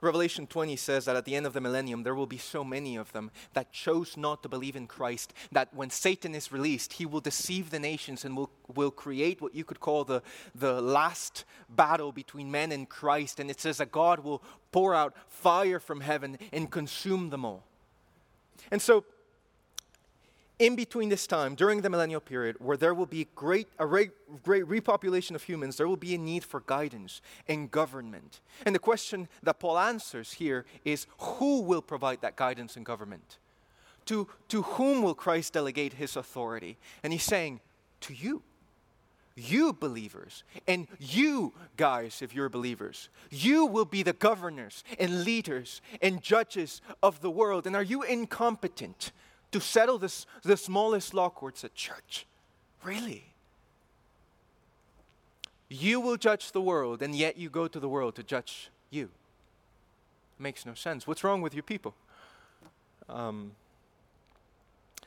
Revelation 0.00 0.46
20 0.46 0.76
says 0.76 1.06
that 1.06 1.16
at 1.16 1.24
the 1.24 1.34
end 1.34 1.44
of 1.44 1.54
the 1.54 1.60
millennium, 1.60 2.04
there 2.04 2.14
will 2.14 2.26
be 2.26 2.38
so 2.38 2.62
many 2.62 2.94
of 2.96 3.12
them 3.12 3.32
that 3.54 3.72
chose 3.72 4.16
not 4.16 4.42
to 4.44 4.48
believe 4.48 4.76
in 4.76 4.86
Christ 4.86 5.34
that 5.50 5.74
when 5.74 5.90
Satan 5.90 6.36
is 6.36 6.52
released, 6.52 6.94
he 6.94 7.06
will 7.06 7.20
deceive 7.20 7.70
the 7.70 7.80
nations 7.80 8.24
and 8.24 8.36
will, 8.36 8.50
will 8.72 8.92
create 8.92 9.42
what 9.42 9.54
you 9.54 9.64
could 9.64 9.80
call 9.80 10.04
the, 10.04 10.22
the 10.54 10.80
last 10.80 11.44
battle 11.68 12.12
between 12.12 12.50
men 12.50 12.70
and 12.70 12.88
Christ. 12.88 13.40
And 13.40 13.50
it 13.50 13.60
says 13.60 13.78
that 13.78 13.90
God 13.90 14.20
will 14.20 14.42
pour 14.70 14.94
out 14.94 15.16
fire 15.26 15.80
from 15.80 16.00
heaven 16.00 16.38
and 16.52 16.70
consume 16.70 17.30
them 17.30 17.44
all. 17.44 17.64
And 18.70 18.80
so, 18.80 19.04
in 20.58 20.74
between 20.74 21.08
this 21.08 21.26
time, 21.26 21.54
during 21.54 21.82
the 21.82 21.90
millennial 21.90 22.20
period, 22.20 22.56
where 22.58 22.76
there 22.76 22.94
will 22.94 23.06
be 23.06 23.28
great, 23.34 23.68
a 23.78 23.86
re, 23.86 24.10
great 24.42 24.64
repopulation 24.64 25.34
of 25.34 25.42
humans, 25.44 25.76
there 25.76 25.86
will 25.86 25.96
be 25.96 26.14
a 26.14 26.18
need 26.18 26.44
for 26.44 26.60
guidance 26.66 27.20
and 27.46 27.70
government. 27.70 28.40
And 28.66 28.74
the 28.74 28.80
question 28.80 29.28
that 29.42 29.60
Paul 29.60 29.78
answers 29.78 30.32
here 30.32 30.64
is 30.84 31.06
who 31.18 31.60
will 31.60 31.82
provide 31.82 32.20
that 32.22 32.36
guidance 32.36 32.76
and 32.76 32.84
government? 32.84 33.38
To, 34.06 34.26
to 34.48 34.62
whom 34.62 35.02
will 35.02 35.14
Christ 35.14 35.52
delegate 35.52 35.92
his 35.92 36.16
authority? 36.16 36.76
And 37.02 37.12
he's 37.12 37.22
saying, 37.22 37.60
to 38.00 38.14
you. 38.14 38.42
You 39.36 39.72
believers, 39.72 40.42
and 40.66 40.88
you 40.98 41.52
guys, 41.76 42.22
if 42.22 42.34
you're 42.34 42.48
believers, 42.48 43.08
you 43.30 43.66
will 43.66 43.84
be 43.84 44.02
the 44.02 44.12
governors 44.12 44.82
and 44.98 45.22
leaders 45.22 45.80
and 46.02 46.20
judges 46.20 46.82
of 47.04 47.20
the 47.20 47.30
world. 47.30 47.64
And 47.64 47.76
are 47.76 47.82
you 47.84 48.02
incompetent? 48.02 49.12
To 49.52 49.60
settle 49.60 49.98
this, 49.98 50.26
the 50.42 50.56
smallest 50.56 51.14
law 51.14 51.30
courts 51.30 51.64
at 51.64 51.74
church. 51.74 52.26
Really? 52.82 53.24
You 55.68 56.00
will 56.00 56.16
judge 56.16 56.52
the 56.52 56.60
world, 56.60 57.02
and 57.02 57.14
yet 57.14 57.36
you 57.36 57.50
go 57.50 57.68
to 57.68 57.80
the 57.80 57.88
world 57.88 58.14
to 58.16 58.22
judge 58.22 58.70
you. 58.90 59.10
Makes 60.38 60.64
no 60.64 60.74
sense. 60.74 61.06
What's 61.06 61.24
wrong 61.24 61.42
with 61.42 61.54
you 61.54 61.62
people? 61.62 61.94
Um, 63.08 63.52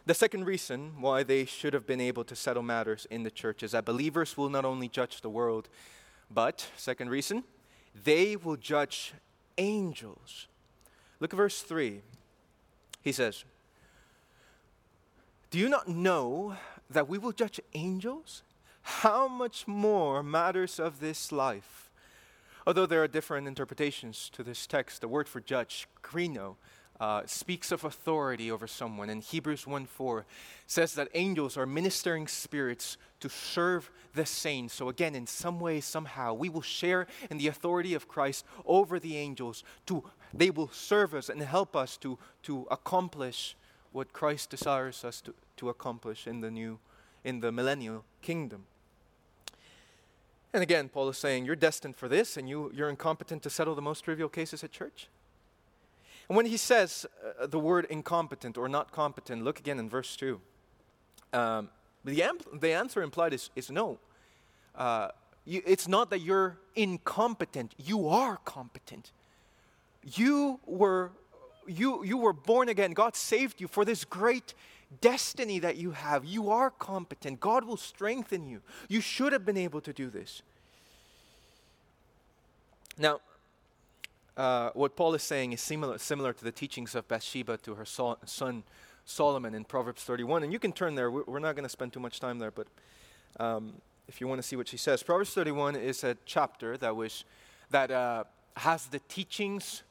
the 0.06 0.14
second 0.14 0.46
reason 0.46 0.94
why 1.00 1.24
they 1.24 1.46
should 1.46 1.74
have 1.74 1.86
been 1.86 2.02
able 2.02 2.24
to 2.26 2.36
settle 2.36 2.64
matters 2.64 3.08
in 3.10 3.24
the 3.24 3.32
church 3.32 3.64
is 3.64 3.72
that 3.72 3.86
believers 3.86 4.36
will 4.36 4.50
not 4.50 4.66
only 4.66 4.88
judge 4.88 5.22
the 5.22 5.30
world, 5.30 5.70
but, 6.30 6.68
second 6.76 7.10
reason, 7.10 7.44
they 8.04 8.36
will 8.36 8.56
judge 8.56 9.14
angels. 9.58 10.48
Look 11.20 11.34
at 11.34 11.38
verse 11.38 11.62
3. 11.62 12.02
He 13.04 13.12
says, 13.12 13.44
do 15.52 15.60
you 15.60 15.68
not 15.68 15.88
know 15.90 16.56
that 16.90 17.10
we 17.10 17.18
will 17.18 17.34
judge 17.34 17.60
angels? 17.74 18.44
How 18.84 19.28
much 19.28 19.68
more 19.68 20.24
matters 20.24 20.80
of 20.80 21.02
this 21.02 21.32
life? 21.32 21.92
Although 22.66 22.86
there 22.86 23.04
are 23.04 23.08
different 23.08 23.48
interpretations 23.48 24.30
to 24.34 24.44
this 24.44 24.66
text, 24.66 25.02
the 25.02 25.10
word 25.10 25.28
for 25.28 25.42
judge, 25.42 25.88
krino, 26.02 26.56
uh, 27.02 27.24
speaks 27.26 27.72
of 27.72 27.84
authority 27.84 28.50
over 28.50 28.66
someone. 28.66 29.10
And 29.10 29.22
Hebrews 29.22 29.68
1 29.68 29.88
4 29.88 30.26
says 30.68 30.94
that 30.94 31.10
angels 31.16 31.58
are 31.58 31.66
ministering 31.66 32.28
spirits 32.28 32.96
to 33.20 33.28
serve 33.28 33.92
the 34.14 34.26
saints. 34.26 34.76
So, 34.76 34.88
again, 34.88 35.16
in 35.16 35.28
some 35.28 35.60
way, 35.60 35.82
somehow, 35.82 36.34
we 36.34 36.48
will 36.48 36.62
share 36.62 37.08
in 37.30 37.40
the 37.40 37.48
authority 37.48 37.94
of 37.94 38.08
Christ 38.08 38.46
over 38.66 39.00
the 39.00 39.18
angels. 39.18 39.64
To, 39.88 40.04
they 40.34 40.52
will 40.52 40.70
serve 40.70 41.14
us 41.14 41.28
and 41.28 41.42
help 41.42 41.76
us 41.76 41.98
to, 41.98 42.20
to 42.44 42.68
accomplish 42.70 43.58
what 43.92 44.14
Christ 44.14 44.50
desires 44.50 45.04
us 45.04 45.22
to, 45.22 45.34
to 45.58 45.70
accomplish 45.70 46.28
in 46.28 46.42
the 46.42 46.52
new, 46.52 46.80
in 47.24 47.40
the 47.40 47.52
millennial 47.52 48.06
kingdom. 48.22 48.66
And 50.54 50.62
again, 50.62 50.90
Paul 50.90 51.10
is 51.10 51.18
saying, 51.18 51.46
You're 51.46 51.56
destined 51.56 51.96
for 51.96 52.08
this, 52.08 52.38
and 52.38 52.50
you, 52.50 52.72
you're 52.74 52.90
incompetent 52.90 53.44
to 53.44 53.50
settle 53.50 53.76
the 53.76 53.82
most 53.82 54.02
trivial 54.02 54.30
cases 54.30 54.64
at 54.64 54.72
church. 54.72 55.08
And 56.28 56.36
when 56.36 56.46
he 56.46 56.58
says 56.58 57.06
uh, 57.42 57.48
the 57.48 57.60
word 57.60 57.86
incompetent 57.90 58.58
or 58.58 58.70
not 58.70 58.92
competent, 58.92 59.44
look 59.44 59.60
again 59.60 59.80
in 59.80 59.90
verse 59.90 60.16
2. 60.16 60.40
Um, 61.34 61.70
the, 62.04 62.24
amp- 62.24 62.62
the 62.62 62.74
answer 62.74 63.02
implied 63.02 63.34
is, 63.34 63.50
is 63.56 63.70
no. 63.70 64.00
Uh, 64.76 65.10
you, 65.46 65.62
it's 65.66 65.88
not 65.88 66.10
that 66.10 66.20
you're 66.20 66.58
incompetent, 66.76 67.74
you 67.78 68.08
are 68.08 68.38
competent. 68.38 69.12
You 70.16 70.60
were, 70.66 71.12
you, 71.68 72.04
you 72.04 72.18
were 72.18 72.34
born 72.34 72.70
again. 72.70 72.92
God 72.94 73.16
saved 73.16 73.62
you 73.62 73.68
for 73.68 73.86
this 73.86 74.06
great 74.06 74.54
destiny 75.00 75.60
that 75.60 75.78
you 75.78 75.92
have. 75.92 76.26
You 76.26 76.50
are 76.50 76.70
competent. 76.70 77.40
God 77.40 77.66
will 77.66 77.78
strengthen 77.78 78.48
you. 78.48 78.62
You 78.90 79.02
should 79.02 79.34
have 79.34 79.46
been 79.46 79.58
able 79.58 79.82
to 79.82 79.94
do 79.94 80.10
this. 80.10 80.42
Now, 82.98 83.22
uh, 84.38 84.72
what 84.74 84.96
Paul 84.96 85.14
is 85.14 85.24
saying 85.24 85.54
is 85.54 85.62
similar, 85.62 85.98
similar 85.98 86.34
to 86.34 86.44
the 86.44 86.52
teachings 86.52 86.96
of 86.96 87.08
Bathsheba 87.08 87.58
to 87.58 87.76
her 87.76 87.86
so- 87.86 88.18
son 88.26 88.64
Solomon 89.06 89.54
in 89.54 89.64
Proverbs 89.66 90.04
31. 90.04 90.44
And 90.44 90.54
you 90.54 90.60
can 90.60 90.72
turn 90.72 90.96
there. 90.96 91.12
We're 91.12 91.40
not 91.40 91.56
going 91.56 91.64
to 91.64 91.70
spend 91.70 91.94
too 91.94 92.00
much 92.00 92.20
time 92.20 92.40
there, 92.40 92.52
but 92.52 92.68
um, 93.40 93.74
if 94.08 94.22
you 94.22 94.28
want 94.28 94.42
to 94.42 94.48
see 94.48 94.56
what 94.56 94.68
she 94.68 94.78
says, 94.78 95.04
Proverbs 95.04 95.34
31 95.34 95.76
is 95.76 96.04
a 96.04 96.18
chapter 96.26 96.78
that 96.78 96.96
was 96.96 97.24
that 97.72 97.90
uh, 97.90 98.26
has 98.58 98.88
the 98.88 99.00
teachings, 99.08 99.84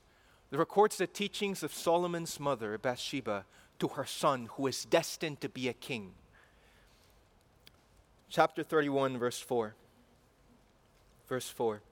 records 0.58 0.96
the 0.96 1.06
teachings 1.06 1.62
of 1.62 1.72
Solomon's 1.72 2.40
mother 2.40 2.76
Bathsheba 2.76 3.44
to 3.78 3.88
her 3.88 4.04
son, 4.04 4.48
who 4.52 4.66
is 4.66 4.84
destined 4.84 5.40
to 5.40 5.48
be 5.48 5.68
a 5.68 5.72
king. 5.72 6.12
Chapter 8.28 8.62
31, 8.62 9.18
verse 9.18 9.40
4. 9.40 9.74
Verse 11.28 11.48
4. 11.48 11.76
It 11.76 11.82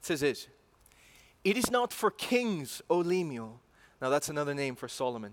says 0.00 0.20
this. 0.20 0.48
It 1.44 1.56
is 1.56 1.70
not 1.70 1.92
for 1.92 2.10
kings, 2.10 2.82
O 2.88 2.98
Lemuel. 2.98 3.60
Now 4.00 4.08
that's 4.08 4.28
another 4.28 4.54
name 4.54 4.76
for 4.76 4.88
Solomon. 4.88 5.32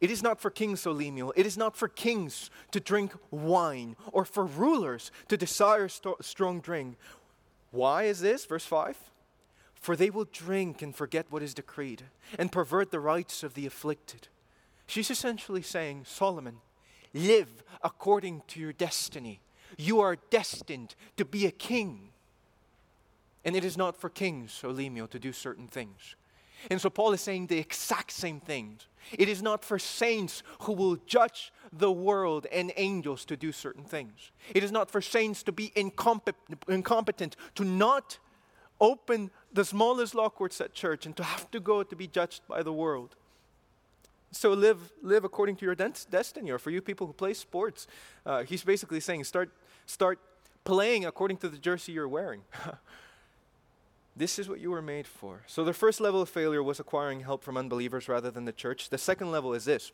It 0.00 0.10
is 0.10 0.22
not 0.22 0.40
for 0.40 0.50
kings, 0.50 0.86
O 0.86 0.92
Lemuel. 0.92 1.32
It 1.36 1.46
is 1.46 1.56
not 1.56 1.74
for 1.74 1.88
kings 1.88 2.50
to 2.70 2.80
drink 2.80 3.14
wine 3.30 3.96
or 4.12 4.26
for 4.26 4.44
rulers 4.44 5.10
to 5.28 5.38
desire 5.38 5.88
st- 5.88 6.22
strong 6.22 6.60
drink. 6.60 6.96
Why 7.70 8.04
is 8.04 8.20
this? 8.20 8.44
Verse 8.44 8.66
5 8.66 8.96
For 9.86 9.94
they 9.94 10.10
will 10.10 10.24
drink 10.24 10.82
and 10.82 10.92
forget 10.92 11.26
what 11.30 11.44
is 11.44 11.54
decreed 11.54 12.02
and 12.40 12.50
pervert 12.50 12.90
the 12.90 12.98
rights 12.98 13.44
of 13.44 13.54
the 13.54 13.66
afflicted. 13.66 14.26
She's 14.88 15.12
essentially 15.12 15.62
saying, 15.62 16.06
Solomon, 16.06 16.56
live 17.14 17.62
according 17.84 18.42
to 18.48 18.58
your 18.58 18.72
destiny. 18.72 19.38
You 19.78 20.00
are 20.00 20.16
destined 20.28 20.96
to 21.18 21.24
be 21.24 21.46
a 21.46 21.52
king. 21.52 22.08
And 23.44 23.54
it 23.54 23.64
is 23.64 23.76
not 23.76 23.96
for 23.96 24.10
kings, 24.10 24.60
O 24.64 24.70
Lemuel, 24.70 25.06
to 25.06 25.20
do 25.20 25.32
certain 25.32 25.68
things. 25.68 26.16
And 26.68 26.80
so 26.80 26.90
Paul 26.90 27.12
is 27.12 27.20
saying 27.20 27.46
the 27.46 27.58
exact 27.58 28.10
same 28.10 28.40
things. 28.40 28.88
It 29.12 29.28
is 29.28 29.40
not 29.40 29.64
for 29.64 29.78
saints 29.78 30.42
who 30.62 30.72
will 30.72 30.96
judge 31.06 31.52
the 31.72 31.92
world 31.92 32.48
and 32.50 32.72
angels 32.74 33.24
to 33.26 33.36
do 33.36 33.52
certain 33.52 33.84
things. 33.84 34.32
It 34.52 34.64
is 34.64 34.72
not 34.72 34.90
for 34.90 35.00
saints 35.00 35.44
to 35.44 35.52
be 35.52 35.70
incompetent, 35.76 36.64
incompetent 36.66 37.36
to 37.54 37.64
not 37.64 38.18
open 38.80 39.30
the 39.56 39.64
smallest 39.64 40.14
law 40.14 40.28
courts 40.28 40.60
at 40.60 40.74
church 40.74 41.06
and 41.06 41.16
to 41.16 41.24
have 41.24 41.50
to 41.50 41.58
go 41.58 41.82
to 41.82 41.96
be 41.96 42.06
judged 42.06 42.42
by 42.46 42.62
the 42.62 42.72
world. 42.72 43.16
So 44.30 44.52
live, 44.52 44.92
live 45.02 45.24
according 45.24 45.56
to 45.56 45.64
your 45.64 45.74
destiny. 45.74 46.50
Or 46.50 46.58
for 46.58 46.70
you 46.70 46.82
people 46.82 47.06
who 47.06 47.12
play 47.12 47.32
sports, 47.34 47.86
uh, 48.24 48.42
he's 48.42 48.62
basically 48.62 49.00
saying 49.00 49.24
start, 49.24 49.50
start 49.86 50.18
playing 50.64 51.06
according 51.06 51.38
to 51.38 51.48
the 51.48 51.58
jersey 51.58 51.92
you're 51.92 52.08
wearing. 52.08 52.42
This 54.18 54.38
is 54.38 54.48
what 54.48 54.60
you 54.60 54.70
were 54.70 54.80
made 54.80 55.06
for. 55.06 55.42
So 55.46 55.62
the 55.62 55.74
first 55.74 56.00
level 56.00 56.22
of 56.22 56.30
failure 56.30 56.62
was 56.62 56.80
acquiring 56.80 57.20
help 57.20 57.44
from 57.44 57.58
unbelievers 57.58 58.08
rather 58.08 58.30
than 58.30 58.46
the 58.46 58.52
church. 58.52 58.88
The 58.88 58.96
second 58.96 59.30
level 59.30 59.52
is 59.52 59.66
this 59.66 59.92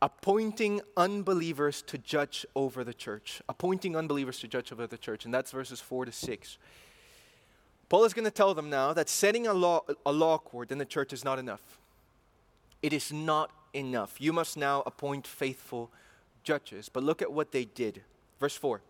appointing 0.00 0.80
unbelievers 0.96 1.82
to 1.82 1.98
judge 1.98 2.46
over 2.54 2.84
the 2.84 2.94
church. 2.94 3.42
Appointing 3.48 3.96
unbelievers 3.96 4.38
to 4.40 4.48
judge 4.48 4.70
over 4.70 4.86
the 4.86 4.96
church. 4.96 5.24
And 5.24 5.34
that's 5.34 5.50
verses 5.50 5.80
4 5.80 6.04
to 6.04 6.12
6. 6.12 6.58
Paul 7.92 8.04
is 8.04 8.14
going 8.14 8.24
to 8.24 8.30
tell 8.30 8.54
them 8.54 8.70
now 8.70 8.94
that 8.94 9.10
setting 9.10 9.46
a 9.46 9.52
law, 9.52 9.82
a 10.06 10.12
law 10.12 10.38
court 10.38 10.72
in 10.72 10.78
the 10.78 10.86
church 10.86 11.12
is 11.12 11.26
not 11.26 11.38
enough. 11.38 11.78
It 12.80 12.94
is 12.94 13.12
not 13.12 13.50
enough. 13.74 14.18
You 14.18 14.32
must 14.32 14.56
now 14.56 14.82
appoint 14.86 15.26
faithful 15.26 15.90
judges. 16.42 16.88
But 16.88 17.02
look 17.02 17.20
at 17.20 17.30
what 17.30 17.52
they 17.52 17.66
did. 17.66 18.00
Verse 18.40 18.56
4. 18.56 18.80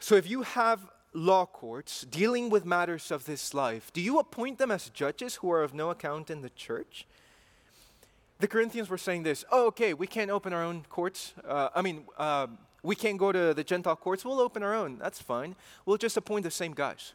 So 0.00 0.14
if 0.14 0.26
you 0.26 0.40
have 0.40 0.86
law 1.12 1.44
courts 1.44 2.06
dealing 2.10 2.48
with 2.48 2.64
matters 2.64 3.10
of 3.10 3.26
this 3.26 3.52
life, 3.52 3.92
do 3.92 4.00
you 4.00 4.18
appoint 4.18 4.56
them 4.56 4.70
as 4.70 4.88
judges 4.88 5.34
who 5.34 5.50
are 5.50 5.62
of 5.62 5.74
no 5.74 5.90
account 5.90 6.30
in 6.30 6.40
the 6.40 6.48
church? 6.48 7.06
The 8.38 8.48
Corinthians 8.48 8.88
were 8.88 8.96
saying 8.96 9.24
this 9.24 9.44
oh, 9.52 9.66
okay, 9.66 9.92
we 9.92 10.06
can't 10.06 10.30
open 10.30 10.54
our 10.54 10.62
own 10.62 10.86
courts. 10.88 11.34
Uh, 11.46 11.68
I 11.74 11.82
mean, 11.82 12.06
uh, 12.16 12.46
we 12.82 12.94
can't 12.94 13.18
go 13.18 13.32
to 13.32 13.54
the 13.54 13.64
Gentile 13.64 13.96
courts. 13.96 14.24
We'll 14.24 14.40
open 14.40 14.62
our 14.62 14.74
own. 14.74 14.98
That's 14.98 15.20
fine. 15.20 15.56
We'll 15.84 15.96
just 15.96 16.16
appoint 16.16 16.44
the 16.44 16.50
same 16.50 16.72
guys. 16.72 17.12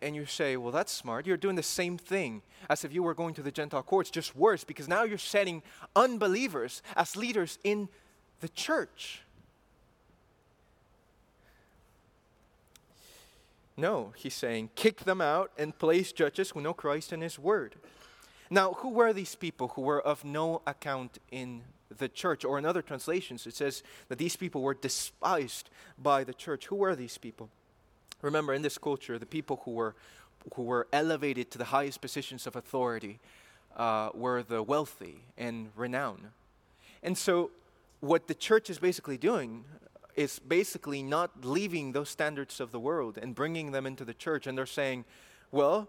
And 0.00 0.14
you 0.14 0.26
say, 0.26 0.56
well, 0.56 0.70
that's 0.70 0.92
smart. 0.92 1.26
You're 1.26 1.36
doing 1.36 1.56
the 1.56 1.62
same 1.62 1.98
thing 1.98 2.42
as 2.70 2.84
if 2.84 2.92
you 2.92 3.02
were 3.02 3.14
going 3.14 3.34
to 3.34 3.42
the 3.42 3.50
Gentile 3.50 3.82
courts, 3.82 4.10
just 4.10 4.36
worse, 4.36 4.62
because 4.62 4.86
now 4.86 5.02
you're 5.02 5.18
setting 5.18 5.62
unbelievers 5.96 6.82
as 6.94 7.16
leaders 7.16 7.58
in 7.64 7.88
the 8.40 8.48
church. 8.48 9.22
No, 13.76 14.12
he's 14.16 14.34
saying, 14.34 14.70
kick 14.76 15.00
them 15.00 15.20
out 15.20 15.50
and 15.58 15.76
place 15.76 16.12
judges 16.12 16.50
who 16.50 16.60
know 16.60 16.74
Christ 16.74 17.10
and 17.10 17.22
his 17.22 17.38
word. 17.38 17.74
Now, 18.50 18.74
who 18.74 18.90
were 18.90 19.12
these 19.12 19.34
people 19.34 19.68
who 19.68 19.82
were 19.82 20.00
of 20.00 20.24
no 20.24 20.62
account 20.66 21.18
in 21.30 21.62
the 21.98 22.08
church? 22.08 22.44
Or 22.44 22.58
in 22.58 22.64
other 22.64 22.82
translations, 22.82 23.46
it 23.46 23.54
says 23.54 23.82
that 24.08 24.18
these 24.18 24.36
people 24.36 24.62
were 24.62 24.74
despised 24.74 25.70
by 26.00 26.24
the 26.24 26.34
church. 26.34 26.66
Who 26.66 26.76
were 26.76 26.96
these 26.96 27.18
people? 27.18 27.48
Remember, 28.22 28.54
in 28.54 28.62
this 28.62 28.78
culture, 28.78 29.18
the 29.18 29.26
people 29.26 29.60
who 29.64 29.72
were, 29.72 29.94
who 30.54 30.62
were 30.62 30.86
elevated 30.92 31.50
to 31.50 31.58
the 31.58 31.64
highest 31.66 32.00
positions 32.00 32.46
of 32.46 32.56
authority 32.56 33.18
uh, 33.76 34.10
were 34.14 34.42
the 34.42 34.62
wealthy 34.62 35.22
and 35.36 35.70
renowned. 35.76 36.28
And 37.02 37.18
so, 37.18 37.50
what 38.00 38.28
the 38.28 38.34
church 38.34 38.70
is 38.70 38.78
basically 38.78 39.18
doing 39.18 39.64
is 40.14 40.38
basically 40.38 41.02
not 41.02 41.44
leaving 41.44 41.92
those 41.92 42.08
standards 42.08 42.60
of 42.60 42.70
the 42.70 42.80
world 42.80 43.18
and 43.20 43.34
bringing 43.34 43.72
them 43.72 43.86
into 43.86 44.04
the 44.04 44.14
church. 44.14 44.46
And 44.46 44.56
they're 44.56 44.66
saying, 44.66 45.04
well, 45.50 45.88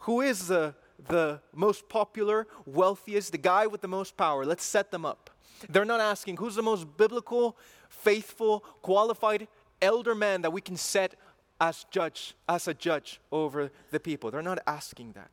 who 0.00 0.20
is 0.20 0.48
the, 0.48 0.74
the 1.08 1.40
most 1.54 1.88
popular, 1.88 2.46
wealthiest, 2.66 3.32
the 3.32 3.38
guy 3.38 3.66
with 3.66 3.80
the 3.80 3.88
most 3.88 4.16
power? 4.16 4.44
Let's 4.44 4.64
set 4.64 4.90
them 4.90 5.04
up. 5.06 5.30
They're 5.68 5.84
not 5.84 6.00
asking 6.00 6.36
who's 6.36 6.54
the 6.54 6.62
most 6.62 6.96
biblical, 6.96 7.56
faithful, 7.88 8.60
qualified 8.82 9.48
elder 9.80 10.14
man 10.14 10.42
that 10.42 10.52
we 10.52 10.60
can 10.60 10.76
set 10.76 11.14
as 11.60 11.84
judge, 11.90 12.34
as 12.48 12.68
a 12.68 12.74
judge 12.74 13.20
over 13.30 13.70
the 13.90 14.00
people. 14.00 14.30
They're 14.30 14.42
not 14.42 14.58
asking 14.66 15.12
that. 15.12 15.30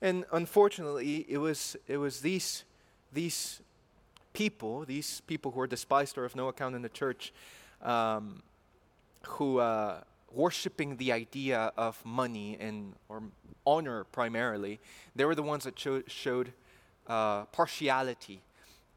And 0.00 0.24
unfortunately, 0.32 1.26
it 1.28 1.38
was, 1.38 1.76
it 1.86 1.96
was 1.96 2.20
these, 2.20 2.64
these 3.12 3.60
people, 4.32 4.84
these 4.84 5.20
people 5.22 5.50
who 5.50 5.60
are 5.60 5.66
despised 5.66 6.16
or 6.16 6.24
of 6.24 6.36
no 6.36 6.48
account 6.48 6.76
in 6.76 6.82
the 6.82 6.88
church, 6.88 7.32
um, 7.82 8.42
who 9.26 9.58
uh, 9.58 10.00
worshiping 10.32 10.96
the 10.96 11.12
idea 11.12 11.72
of 11.76 12.04
money 12.04 12.56
and 12.60 12.94
or 13.08 13.22
honor 13.66 14.04
primarily, 14.04 14.78
they 15.16 15.24
were 15.24 15.34
the 15.34 15.42
ones 15.42 15.64
that 15.64 15.74
cho- 15.74 16.04
showed 16.06 16.52
uh, 17.08 17.44
partiality 17.46 18.42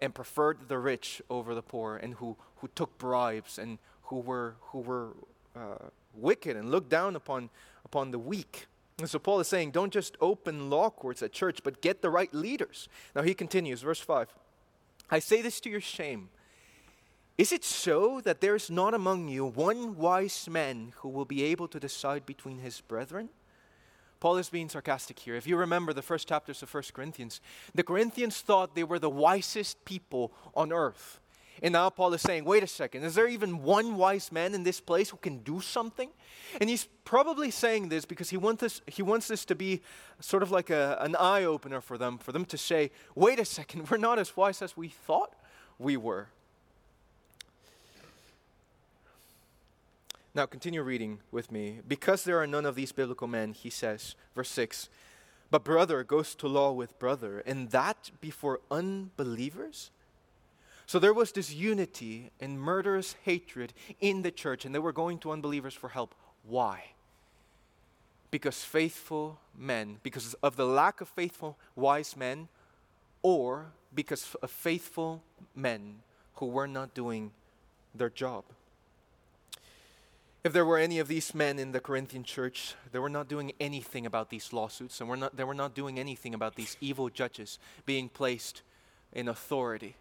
and 0.01 0.13
preferred 0.13 0.67
the 0.67 0.79
rich 0.79 1.21
over 1.29 1.53
the 1.53 1.61
poor, 1.61 1.95
and 1.95 2.15
who, 2.15 2.35
who 2.57 2.67
took 2.75 2.97
bribes 2.97 3.59
and 3.59 3.77
who 4.03 4.19
were 4.19 4.55
who 4.71 4.79
were 4.79 5.09
uh, 5.55 5.89
wicked 6.13 6.57
and 6.57 6.71
looked 6.71 6.89
down 6.89 7.15
upon 7.15 7.49
upon 7.85 8.11
the 8.11 8.19
weak. 8.19 8.65
And 8.99 9.09
so 9.09 9.19
Paul 9.19 9.39
is 9.39 9.47
saying, 9.47 9.71
don't 9.71 9.93
just 9.93 10.17
open 10.19 10.69
law 10.69 10.89
courts 10.89 11.23
at 11.23 11.31
church, 11.31 11.63
but 11.63 11.81
get 11.81 12.01
the 12.01 12.09
right 12.09 12.33
leaders. 12.33 12.89
Now 13.15 13.21
he 13.21 13.33
continues, 13.33 13.81
verse 13.81 13.99
five. 13.99 14.27
I 15.09 15.19
say 15.19 15.41
this 15.41 15.59
to 15.61 15.69
your 15.69 15.81
shame. 15.81 16.29
Is 17.37 17.51
it 17.51 17.63
so 17.63 18.21
that 18.21 18.41
there 18.41 18.55
is 18.55 18.69
not 18.69 18.93
among 18.93 19.29
you 19.29 19.45
one 19.45 19.97
wise 19.97 20.47
man 20.49 20.93
who 20.97 21.09
will 21.09 21.25
be 21.25 21.43
able 21.43 21.67
to 21.69 21.79
decide 21.79 22.25
between 22.25 22.59
his 22.59 22.81
brethren? 22.81 23.29
Paul 24.21 24.37
is 24.37 24.49
being 24.49 24.69
sarcastic 24.69 25.17
here. 25.17 25.35
If 25.35 25.47
you 25.47 25.57
remember 25.57 25.93
the 25.93 26.03
first 26.03 26.27
chapters 26.27 26.61
of 26.61 26.71
1 26.71 26.83
Corinthians, 26.93 27.41
the 27.73 27.81
Corinthians 27.81 28.39
thought 28.39 28.75
they 28.75 28.83
were 28.83 28.99
the 28.99 29.09
wisest 29.09 29.83
people 29.83 30.31
on 30.55 30.71
earth. 30.71 31.19
And 31.63 31.73
now 31.73 31.89
Paul 31.89 32.13
is 32.13 32.21
saying, 32.21 32.45
wait 32.45 32.61
a 32.61 32.67
second, 32.67 33.03
is 33.03 33.15
there 33.15 33.27
even 33.27 33.63
one 33.63 33.95
wise 33.97 34.31
man 34.31 34.53
in 34.53 34.63
this 34.63 34.79
place 34.79 35.09
who 35.09 35.17
can 35.17 35.39
do 35.39 35.59
something? 35.59 36.09
And 36.59 36.69
he's 36.69 36.87
probably 37.03 37.49
saying 37.49 37.89
this 37.89 38.05
because 38.05 38.29
he, 38.29 38.37
want 38.37 38.59
this, 38.59 38.81
he 38.85 39.01
wants 39.01 39.27
this 39.27 39.43
to 39.45 39.55
be 39.55 39.81
sort 40.19 40.43
of 40.43 40.51
like 40.51 40.69
a, 40.69 40.97
an 41.01 41.15
eye 41.15 41.43
opener 41.43 41.81
for 41.81 41.97
them, 41.97 42.19
for 42.19 42.31
them 42.31 42.45
to 42.45 42.57
say, 42.57 42.91
wait 43.15 43.39
a 43.39 43.45
second, 43.45 43.89
we're 43.91 43.97
not 43.97 44.19
as 44.19 44.37
wise 44.37 44.61
as 44.61 44.77
we 44.77 44.87
thought 44.87 45.35
we 45.79 45.97
were. 45.97 46.27
Now, 50.33 50.45
continue 50.45 50.81
reading 50.81 51.19
with 51.31 51.51
me. 51.51 51.79
Because 51.85 52.23
there 52.23 52.41
are 52.41 52.47
none 52.47 52.65
of 52.65 52.75
these 52.75 52.91
biblical 52.91 53.27
men, 53.27 53.53
he 53.53 53.69
says, 53.69 54.15
verse 54.33 54.49
6, 54.49 54.89
but 55.49 55.65
brother 55.65 56.03
goes 56.05 56.33
to 56.35 56.47
law 56.47 56.71
with 56.71 56.97
brother, 56.97 57.43
and 57.45 57.69
that 57.71 58.11
before 58.21 58.61
unbelievers? 58.71 59.91
So 60.85 60.99
there 60.99 61.13
was 61.13 61.33
this 61.33 61.53
unity 61.53 62.31
and 62.39 62.59
murderous 62.59 63.15
hatred 63.23 63.73
in 63.99 64.21
the 64.21 64.31
church, 64.31 64.63
and 64.63 64.73
they 64.73 64.79
were 64.79 64.93
going 64.93 65.19
to 65.19 65.31
unbelievers 65.31 65.73
for 65.73 65.89
help. 65.89 66.15
Why? 66.43 66.91
Because 68.29 68.63
faithful 68.63 69.39
men, 69.57 69.97
because 70.03 70.33
of 70.35 70.55
the 70.55 70.65
lack 70.65 71.01
of 71.01 71.09
faithful, 71.09 71.57
wise 71.75 72.15
men, 72.15 72.47
or 73.21 73.67
because 73.93 74.35
of 74.41 74.49
faithful 74.49 75.21
men 75.53 75.99
who 76.35 76.45
were 76.45 76.67
not 76.67 76.93
doing 76.93 77.31
their 77.93 78.09
job. 78.09 78.45
If 80.43 80.53
there 80.53 80.65
were 80.65 80.79
any 80.79 80.97
of 80.97 81.07
these 81.07 81.35
men 81.35 81.59
in 81.59 81.71
the 81.71 81.79
Corinthian 81.79 82.23
church, 82.23 82.73
they 82.91 82.97
were 82.97 83.09
not 83.09 83.27
doing 83.27 83.51
anything 83.59 84.07
about 84.07 84.29
these 84.31 84.51
lawsuits, 84.51 84.99
and 84.99 85.07
were 85.07 85.17
not, 85.17 85.35
they 85.35 85.43
were 85.43 85.53
not 85.53 85.75
doing 85.75 85.99
anything 85.99 86.33
about 86.33 86.55
these 86.55 86.77
evil 86.81 87.09
judges 87.09 87.59
being 87.85 88.09
placed 88.09 88.63
in 89.13 89.27
authority. 89.27 89.95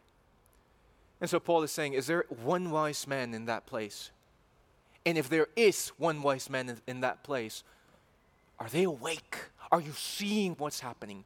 And 1.20 1.28
so 1.28 1.38
Paul 1.40 1.62
is 1.62 1.70
saying, 1.70 1.92
Is 1.92 2.06
there 2.06 2.24
one 2.42 2.70
wise 2.70 3.06
man 3.06 3.34
in 3.34 3.44
that 3.46 3.66
place? 3.66 4.10
And 5.04 5.18
if 5.18 5.28
there 5.28 5.48
is 5.56 5.88
one 5.98 6.22
wise 6.22 6.48
man 6.48 6.70
in, 6.70 6.80
in 6.86 7.00
that 7.00 7.22
place, 7.22 7.62
are 8.58 8.68
they 8.68 8.84
awake? 8.84 9.36
Are 9.70 9.80
you 9.80 9.92
seeing 9.92 10.54
what's 10.54 10.80
happening? 10.80 11.24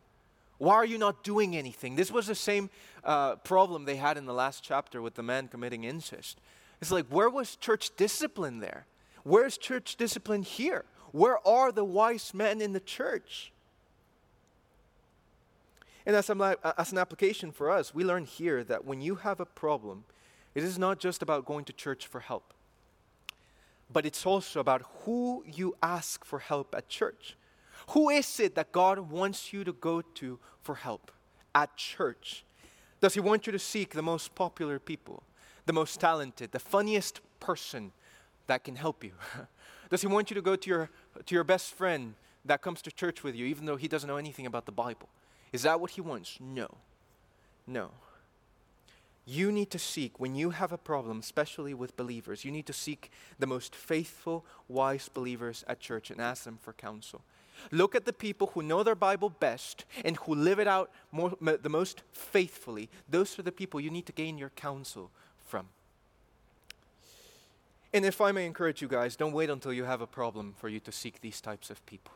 Why 0.59 0.74
are 0.74 0.85
you 0.85 0.98
not 0.98 1.22
doing 1.22 1.57
anything? 1.57 1.94
This 1.94 2.11
was 2.11 2.27
the 2.27 2.35
same 2.35 2.70
uh, 3.05 3.37
problem 3.37 3.85
they 3.85 3.96
had 3.96 4.16
in 4.16 4.27
the 4.27 4.33
last 4.33 4.64
chapter 4.64 5.00
with 5.00 5.14
the 5.14 5.22
man 5.22 5.46
committing 5.46 5.85
incest. 5.85 6.40
It's 6.81 6.90
like, 6.90 7.07
where 7.07 7.31
was 7.31 7.57
church 7.57 7.90
discipline 7.96 8.59
there? 8.59 8.87
Where's 9.24 9.58
church 9.58 9.96
discipline 9.96 10.42
here? 10.42 10.84
Where 11.12 11.46
are 11.46 11.72
the 11.72 11.84
wise 11.84 12.32
men 12.34 12.60
in 12.60 12.72
the 12.72 12.80
church? 12.80 13.52
And 16.06 16.14
as, 16.14 16.28
uh, 16.28 16.54
as 16.76 16.92
an 16.92 16.98
application 16.98 17.50
for 17.50 17.70
us, 17.70 17.94
we 17.94 18.04
learn 18.04 18.24
here 18.26 18.62
that 18.64 18.84
when 18.84 19.00
you 19.00 19.16
have 19.16 19.40
a 19.40 19.46
problem, 19.46 20.04
it 20.54 20.62
is 20.62 20.78
not 20.78 20.98
just 20.98 21.22
about 21.22 21.46
going 21.46 21.64
to 21.64 21.72
church 21.72 22.06
for 22.06 22.20
help, 22.20 22.52
but 23.90 24.04
it's 24.04 24.26
also 24.26 24.60
about 24.60 24.82
who 25.04 25.42
you 25.46 25.76
ask 25.82 26.24
for 26.24 26.38
help 26.38 26.74
at 26.74 26.88
church. 26.88 27.37
Who 27.88 28.10
is 28.10 28.38
it 28.38 28.54
that 28.54 28.72
God 28.72 28.98
wants 29.10 29.52
you 29.52 29.64
to 29.64 29.72
go 29.72 30.02
to 30.02 30.38
for 30.62 30.74
help 30.74 31.10
at 31.54 31.76
church? 31.76 32.44
Does 33.00 33.14
He 33.14 33.20
want 33.20 33.46
you 33.46 33.52
to 33.52 33.58
seek 33.58 33.90
the 33.90 34.02
most 34.02 34.34
popular 34.34 34.78
people, 34.78 35.22
the 35.64 35.72
most 35.72 36.00
talented, 36.00 36.52
the 36.52 36.58
funniest 36.58 37.20
person 37.40 37.92
that 38.46 38.64
can 38.64 38.76
help 38.76 39.04
you? 39.04 39.12
Does 39.90 40.00
He 40.00 40.07
want 40.07 40.30
you 40.30 40.35
to 40.35 40.42
go 40.42 40.57
to 40.57 40.70
your, 40.70 40.90
to 41.26 41.35
your 41.35 41.44
best 41.44 41.74
friend 41.74 42.14
that 42.44 42.62
comes 42.62 42.83
to 42.83 42.90
church 42.90 43.22
with 43.22 43.35
you, 43.35 43.46
even 43.46 43.66
though 43.66 43.76
he 43.76 43.88
doesn't 43.88 44.09
know 44.09 44.16
anything 44.16 44.46
about 44.46 44.66
the 44.66 44.72
Bible? 44.72 45.09
Is 45.52 45.62
that 45.62 45.80
what 45.80 45.92
He 45.92 46.00
wants? 46.00 46.38
No. 46.40 46.68
No. 47.66 47.90
You 49.26 49.50
need 49.50 49.70
to 49.70 49.78
seek, 49.78 50.20
when 50.20 50.35
you 50.35 50.50
have 50.50 50.72
a 50.72 50.76
problem, 50.76 51.20
especially 51.20 51.72
with 51.72 51.96
believers, 51.96 52.44
you 52.44 52.50
need 52.50 52.66
to 52.66 52.74
seek 52.74 53.11
the 53.38 53.46
most 53.46 53.74
faithful, 53.74 54.44
wise 54.68 55.09
believers 55.09 55.64
at 55.66 55.80
church 55.80 56.11
and 56.11 56.20
ask 56.20 56.44
them 56.44 56.59
for 56.61 56.74
counsel. 56.74 57.22
Look 57.70 57.94
at 57.94 58.04
the 58.04 58.12
people 58.12 58.48
who 58.48 58.62
know 58.62 58.83
their 58.83 58.94
Bible 58.94 59.30
best 59.30 59.85
and 60.04 60.16
who 60.18 60.35
live 60.35 60.59
it 60.59 60.66
out 60.66 60.90
more, 61.11 61.33
the 61.40 61.68
most 61.68 62.02
faithfully. 62.12 62.90
Those 63.09 63.38
are 63.38 63.42
the 63.42 63.52
people 63.52 63.80
you 63.80 63.90
need 63.90 64.07
to 64.07 64.12
gain 64.12 64.37
your 64.37 64.50
counsel 64.50 65.11
from. 65.46 65.68
And 67.94 68.04
if 68.04 68.20
I 68.20 68.33
may 68.33 68.44
encourage 68.44 68.83
you 68.83 68.88
guys, 68.88 69.14
don't 69.14 69.33
wait 69.33 69.48
until 69.48 69.72
you 69.72 69.85
have 69.85 70.00
a 70.00 70.07
problem 70.07 70.54
for 70.59 70.68
you 70.68 70.80
to 70.80 70.90
seek 70.90 71.20
these 71.20 71.40
types 71.40 71.70
of 71.70 71.87
people. 71.87 72.12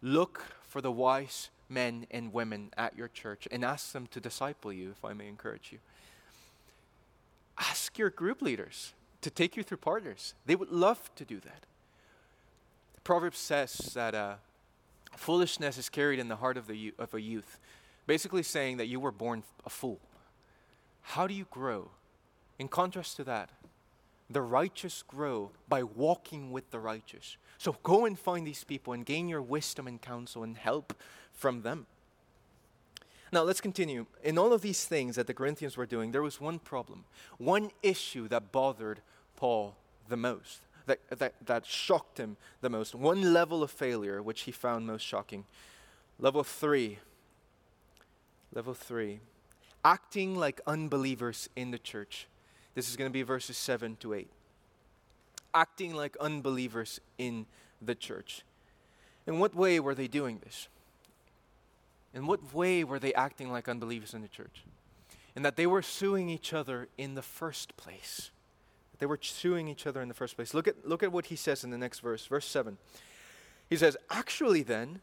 Look 0.00 0.46
for 0.66 0.80
the 0.80 0.90
wise 0.90 1.50
men 1.68 2.06
and 2.10 2.32
women 2.32 2.70
at 2.74 2.96
your 2.96 3.08
church 3.08 3.46
and 3.50 3.62
ask 3.62 3.92
them 3.92 4.06
to 4.06 4.18
disciple 4.18 4.72
you, 4.72 4.90
if 4.90 5.04
I 5.04 5.12
may 5.12 5.28
encourage 5.28 5.72
you. 5.72 5.78
Ask 7.58 7.98
your 7.98 8.08
group 8.08 8.40
leaders 8.40 8.94
to 9.20 9.28
take 9.28 9.58
you 9.58 9.62
through 9.62 9.76
partners. 9.76 10.32
They 10.46 10.56
would 10.56 10.70
love 10.70 11.14
to 11.16 11.24
do 11.26 11.38
that. 11.40 11.66
Proverbs 13.04 13.38
says 13.38 13.90
that 13.92 14.14
uh, 14.14 14.36
foolishness 15.14 15.76
is 15.76 15.90
carried 15.90 16.18
in 16.18 16.28
the 16.28 16.36
heart 16.36 16.56
of, 16.56 16.66
the, 16.66 16.94
of 16.98 17.12
a 17.12 17.20
youth, 17.20 17.58
basically 18.06 18.42
saying 18.42 18.78
that 18.78 18.86
you 18.86 19.00
were 19.00 19.12
born 19.12 19.42
a 19.66 19.70
fool. 19.70 20.00
How 21.02 21.26
do 21.26 21.34
you 21.34 21.46
grow? 21.50 21.90
In 22.58 22.68
contrast 22.68 23.16
to 23.16 23.24
that, 23.24 23.50
the 24.30 24.42
righteous 24.42 25.02
grow 25.06 25.50
by 25.68 25.82
walking 25.82 26.52
with 26.52 26.70
the 26.70 26.78
righteous. 26.78 27.36
So 27.56 27.76
go 27.82 28.04
and 28.04 28.18
find 28.18 28.46
these 28.46 28.64
people 28.64 28.92
and 28.92 29.04
gain 29.04 29.28
your 29.28 29.42
wisdom 29.42 29.86
and 29.86 30.00
counsel 30.00 30.42
and 30.42 30.56
help 30.56 30.94
from 31.32 31.62
them. 31.62 31.86
Now 33.32 33.42
let's 33.42 33.60
continue. 33.60 34.06
In 34.22 34.38
all 34.38 34.52
of 34.52 34.62
these 34.62 34.84
things 34.84 35.16
that 35.16 35.26
the 35.26 35.34
Corinthians 35.34 35.76
were 35.76 35.86
doing, 35.86 36.12
there 36.12 36.22
was 36.22 36.40
one 36.40 36.58
problem, 36.58 37.04
one 37.36 37.70
issue 37.82 38.28
that 38.28 38.52
bothered 38.52 39.00
Paul 39.36 39.76
the 40.08 40.16
most, 40.16 40.60
that, 40.86 41.00
that, 41.10 41.34
that 41.44 41.66
shocked 41.66 42.18
him 42.18 42.36
the 42.60 42.70
most, 42.70 42.94
one 42.94 43.32
level 43.34 43.62
of 43.62 43.70
failure 43.70 44.22
which 44.22 44.42
he 44.42 44.52
found 44.52 44.86
most 44.86 45.02
shocking. 45.02 45.44
Level 46.18 46.42
three. 46.42 46.98
Level 48.52 48.74
three. 48.74 49.20
Acting 49.84 50.34
like 50.34 50.60
unbelievers 50.66 51.48
in 51.54 51.70
the 51.70 51.78
church. 51.78 52.26
This 52.78 52.88
is 52.88 52.94
going 52.94 53.10
to 53.10 53.12
be 53.12 53.22
verses 53.22 53.56
7 53.56 53.96
to 54.02 54.14
8. 54.14 54.28
Acting 55.52 55.96
like 55.96 56.16
unbelievers 56.18 57.00
in 57.18 57.46
the 57.82 57.96
church. 57.96 58.44
In 59.26 59.40
what 59.40 59.52
way 59.52 59.80
were 59.80 59.96
they 59.96 60.06
doing 60.06 60.38
this? 60.44 60.68
In 62.14 62.28
what 62.28 62.54
way 62.54 62.84
were 62.84 63.00
they 63.00 63.12
acting 63.14 63.50
like 63.50 63.68
unbelievers 63.68 64.14
in 64.14 64.22
the 64.22 64.28
church? 64.28 64.62
In 65.34 65.42
that 65.42 65.56
they 65.56 65.66
were 65.66 65.82
suing 65.82 66.30
each 66.30 66.52
other 66.52 66.86
in 66.96 67.16
the 67.16 67.22
first 67.22 67.76
place. 67.76 68.30
They 69.00 69.06
were 69.06 69.18
suing 69.20 69.66
each 69.66 69.84
other 69.84 70.00
in 70.00 70.06
the 70.06 70.14
first 70.14 70.36
place. 70.36 70.54
Look 70.54 70.68
at, 70.68 70.86
look 70.86 71.02
at 71.02 71.10
what 71.10 71.26
he 71.26 71.34
says 71.34 71.64
in 71.64 71.70
the 71.70 71.78
next 71.78 71.98
verse, 71.98 72.26
verse 72.26 72.46
7. 72.46 72.78
He 73.68 73.74
says, 73.74 73.96
Actually, 74.08 74.62
then, 74.62 75.00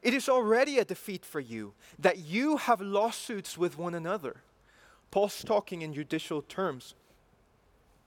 it 0.00 0.14
is 0.14 0.30
already 0.30 0.78
a 0.78 0.84
defeat 0.86 1.26
for 1.26 1.40
you 1.40 1.74
that 1.98 2.20
you 2.20 2.56
have 2.56 2.80
lawsuits 2.80 3.58
with 3.58 3.76
one 3.76 3.94
another. 3.94 4.36
Paul's 5.10 5.44
talking 5.44 5.82
in 5.82 5.92
judicial 5.92 6.40
terms. 6.40 6.94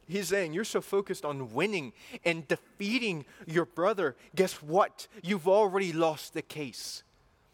He's 0.08 0.28
saying 0.28 0.54
you're 0.54 0.64
so 0.64 0.82
focused 0.82 1.24
on 1.24 1.54
winning 1.54 1.94
and 2.26 2.48
defeating 2.48 3.26
your 3.48 3.66
brother. 3.66 4.16
Guess 4.36 4.56
what? 4.56 5.08
You've 5.24 5.48
already 5.48 5.94
lost 5.94 6.34
the 6.34 6.42
case. 6.42 7.04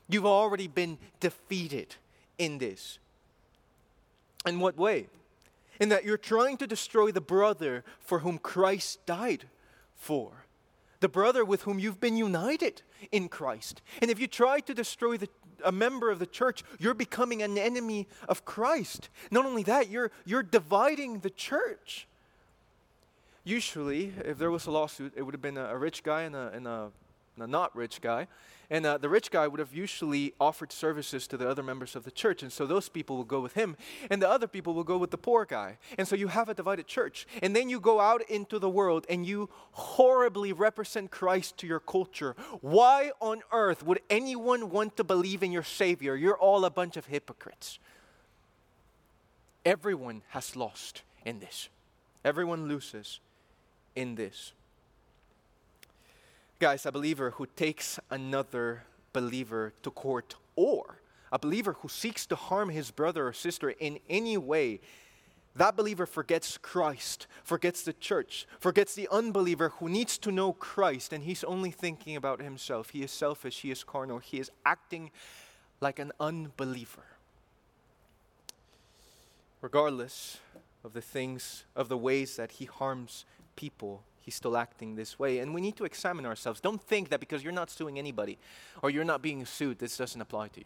You've 0.09 0.25
already 0.25 0.67
been 0.67 0.97
defeated 1.19 1.95
in 2.37 2.57
this. 2.57 2.99
In 4.45 4.59
what 4.59 4.77
way? 4.77 5.07
In 5.79 5.89
that 5.89 6.05
you're 6.05 6.17
trying 6.17 6.57
to 6.57 6.67
destroy 6.67 7.11
the 7.11 7.21
brother 7.21 7.83
for 7.99 8.19
whom 8.19 8.37
Christ 8.37 9.05
died 9.05 9.45
for. 9.95 10.45
The 10.99 11.09
brother 11.09 11.45
with 11.45 11.63
whom 11.63 11.77
you've 11.77 11.99
been 11.99 12.17
united 12.17 12.81
in 13.11 13.29
Christ. 13.29 13.81
And 14.01 14.09
if 14.09 14.19
you 14.19 14.27
try 14.27 14.61
to 14.61 14.73
destroy 14.73 15.17
the, 15.17 15.29
a 15.63 15.71
member 15.71 16.09
of 16.09 16.17
the 16.17 16.25
church, 16.25 16.63
you're 16.79 16.95
becoming 16.95 17.43
an 17.43 17.57
enemy 17.57 18.07
of 18.27 18.45
Christ. 18.45 19.09
Not 19.29 19.45
only 19.45 19.63
that, 19.63 19.89
you're, 19.89 20.11
you're 20.25 20.41
dividing 20.41 21.19
the 21.19 21.29
church 21.29 22.07
usually, 23.47 24.13
if 24.25 24.37
there 24.37 24.51
was 24.51 24.65
a 24.67 24.71
lawsuit, 24.71 25.13
it 25.15 25.23
would 25.23 25.33
have 25.33 25.41
been 25.41 25.57
a, 25.57 25.65
a 25.65 25.77
rich 25.77 26.03
guy 26.03 26.23
and 26.23 26.35
a, 26.35 26.49
and 26.53 26.67
a, 26.67 26.91
and 27.35 27.43
a 27.43 27.47
not 27.47 27.75
rich 27.75 28.01
guy. 28.01 28.27
And 28.69 28.85
uh, 28.85 28.97
the 28.97 29.07
rich 29.07 29.31
guy 29.31 29.47
would 29.47 29.59
have 29.59 29.73
usually 29.73 30.33
offered 30.41 30.73
services 30.73 31.25
to 31.27 31.37
the 31.37 31.47
other 31.49 31.63
members 31.63 31.95
of 31.95 32.03
the 32.03 32.11
church. 32.11 32.43
And 32.43 32.51
so 32.51 32.65
those 32.65 32.89
people 32.89 33.15
will 33.15 33.23
go 33.23 33.39
with 33.39 33.53
him. 33.53 33.77
And 34.09 34.21
the 34.21 34.29
other 34.29 34.47
people 34.47 34.73
will 34.73 34.83
go 34.83 34.97
with 34.97 35.09
the 35.09 35.17
poor 35.17 35.45
guy. 35.45 35.77
And 35.97 36.05
so 36.05 36.17
you 36.17 36.27
have 36.27 36.49
a 36.49 36.53
divided 36.53 36.85
church. 36.85 37.25
And 37.41 37.55
then 37.55 37.69
you 37.69 37.79
go 37.79 38.01
out 38.01 38.29
into 38.29 38.59
the 38.59 38.69
world 38.69 39.05
and 39.09 39.25
you 39.25 39.49
horribly 39.71 40.51
represent 40.51 41.11
Christ 41.11 41.57
to 41.59 41.67
your 41.67 41.79
culture. 41.79 42.35
Why 42.59 43.11
on 43.21 43.41
earth 43.53 43.83
would 43.83 44.01
anyone 44.09 44.69
want 44.69 44.97
to 44.97 45.05
believe 45.05 45.43
in 45.43 45.53
your 45.53 45.63
Savior? 45.63 46.17
You're 46.17 46.37
all 46.37 46.65
a 46.65 46.69
bunch 46.69 46.97
of 46.97 47.05
hypocrites. 47.05 47.79
Everyone 49.65 50.23
has 50.29 50.57
lost 50.57 51.03
in 51.25 51.39
this, 51.39 51.69
everyone 52.23 52.67
loses 52.67 53.19
in 53.97 54.15
this. 54.15 54.53
Guys, 56.59 56.85
a 56.85 56.91
believer 56.91 57.31
who 57.31 57.47
takes 57.55 57.99
another 58.09 58.83
believer 59.11 59.73
to 59.81 59.91
court 59.91 60.35
or 60.55 60.99
a 61.31 61.39
believer 61.39 61.73
who 61.73 61.89
seeks 61.89 62.25
to 62.27 62.35
harm 62.35 62.69
his 62.69 62.91
brother 62.91 63.27
or 63.27 63.33
sister 63.33 63.71
in 63.71 63.99
any 64.09 64.37
way, 64.37 64.79
that 65.55 65.75
believer 65.75 66.05
forgets 66.05 66.57
Christ, 66.57 67.27
forgets 67.43 67.81
the 67.81 67.93
church, 67.93 68.47
forgets 68.59 68.93
the 68.93 69.09
unbeliever 69.11 69.69
who 69.69 69.89
needs 69.89 70.17
to 70.19 70.31
know 70.31 70.53
Christ, 70.53 71.11
and 71.11 71.23
he's 71.23 71.43
only 71.43 71.71
thinking 71.71 72.15
about 72.15 72.41
himself. 72.41 72.91
He 72.91 73.01
is 73.03 73.11
selfish, 73.11 73.61
he 73.61 73.71
is 73.71 73.83
carnal, 73.83 74.19
he 74.19 74.39
is 74.39 74.51
acting 74.65 75.11
like 75.81 75.99
an 75.99 76.11
unbeliever. 76.19 77.03
Regardless 79.61 80.37
of 80.83 80.93
the 80.93 81.01
things, 81.01 81.65
of 81.75 81.89
the 81.89 81.97
ways 81.97 82.35
that 82.35 82.51
he 82.53 82.65
harms 82.65 83.25
people, 83.57 84.03
he's 84.21 84.35
still 84.35 84.55
acting 84.55 84.95
this 84.95 85.19
way. 85.19 85.39
And 85.39 85.53
we 85.53 85.59
need 85.59 85.75
to 85.75 85.83
examine 85.83 86.25
ourselves. 86.25 86.61
Don't 86.61 86.81
think 86.81 87.09
that 87.09 87.19
because 87.19 87.43
you're 87.43 87.51
not 87.51 87.69
suing 87.69 87.99
anybody 87.99 88.37
or 88.81 88.89
you're 88.89 89.03
not 89.03 89.21
being 89.21 89.45
sued, 89.45 89.79
this 89.79 89.97
doesn't 89.97 90.21
apply 90.21 90.47
to 90.49 90.61
you. 90.61 90.65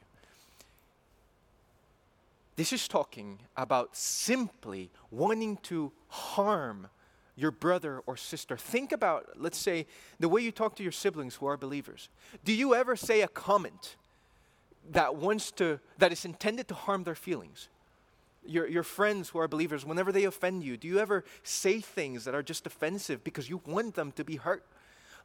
This 2.55 2.71
is 2.71 2.87
talking 2.87 3.39
about 3.57 3.95
simply 3.97 4.91
wanting 5.09 5.57
to 5.63 5.91
harm 6.09 6.87
your 7.35 7.49
brother 7.49 8.03
or 8.05 8.15
sister. 8.17 8.57
Think 8.57 8.91
about, 8.91 9.29
let's 9.35 9.57
say, 9.57 9.87
the 10.19 10.29
way 10.29 10.41
you 10.41 10.51
talk 10.51 10.75
to 10.75 10.83
your 10.83 10.91
siblings 10.91 11.35
who 11.35 11.47
are 11.47 11.57
believers. 11.57 12.09
Do 12.43 12.53
you 12.53 12.75
ever 12.75 12.95
say 12.95 13.21
a 13.21 13.27
comment 13.27 13.95
that 14.91 15.15
wants 15.15 15.51
to 15.53 15.79
that 15.97 16.11
is 16.11 16.25
intended 16.25 16.67
to 16.67 16.75
harm 16.75 17.03
their 17.03 17.15
feelings? 17.15 17.69
Your, 18.43 18.67
your 18.67 18.83
friends 18.83 19.29
who 19.29 19.39
are 19.39 19.47
believers, 19.47 19.85
whenever 19.85 20.11
they 20.11 20.23
offend 20.23 20.63
you, 20.63 20.75
do 20.75 20.87
you 20.87 20.99
ever 20.99 21.23
say 21.43 21.79
things 21.79 22.25
that 22.25 22.33
are 22.33 22.41
just 22.41 22.65
offensive 22.65 23.23
because 23.23 23.49
you 23.49 23.61
want 23.65 23.95
them 23.95 24.11
to 24.13 24.23
be 24.23 24.37
hurt? 24.37 24.65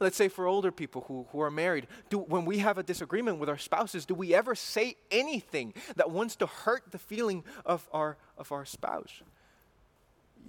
let's 0.00 0.16
say 0.16 0.28
for 0.28 0.46
older 0.46 0.70
people 0.70 1.04
who, 1.08 1.26
who 1.32 1.40
are 1.40 1.50
married, 1.50 1.86
do, 2.10 2.18
when 2.18 2.44
we 2.44 2.58
have 2.58 2.78
a 2.78 2.82
disagreement 2.82 3.38
with 3.38 3.48
our 3.48 3.58
spouses, 3.58 4.04
do 4.04 4.14
we 4.14 4.34
ever 4.34 4.54
say 4.54 4.96
anything 5.10 5.74
that 5.96 6.10
wants 6.10 6.36
to 6.36 6.46
hurt 6.46 6.84
the 6.90 6.98
feeling 6.98 7.44
of 7.64 7.88
our, 7.92 8.16
of 8.38 8.52
our 8.52 8.64
spouse? 8.64 9.22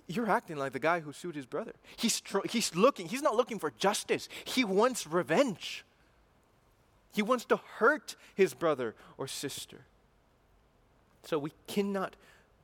You're 0.08 0.30
acting 0.30 0.58
like 0.58 0.74
the 0.74 0.80
guy 0.80 1.00
who 1.00 1.12
sued 1.12 1.36
his 1.36 1.46
brother. 1.46 1.74
He's, 1.96 2.22
tr- 2.22 2.46
he's 2.50 2.76
looking, 2.76 3.08
he's 3.08 3.22
not 3.22 3.36
looking 3.36 3.60
for 3.60 3.72
justice. 3.72 4.30
He 4.46 4.64
wants 4.64 5.08
revenge. 5.08 5.84
He 7.14 7.22
wants 7.22 7.46
to 7.46 7.58
hurt 7.78 8.16
his 8.36 8.54
brother 8.54 8.96
or 9.18 9.28
sister. 9.28 9.82
So 11.24 11.40
we 11.40 11.52
cannot 11.66 12.16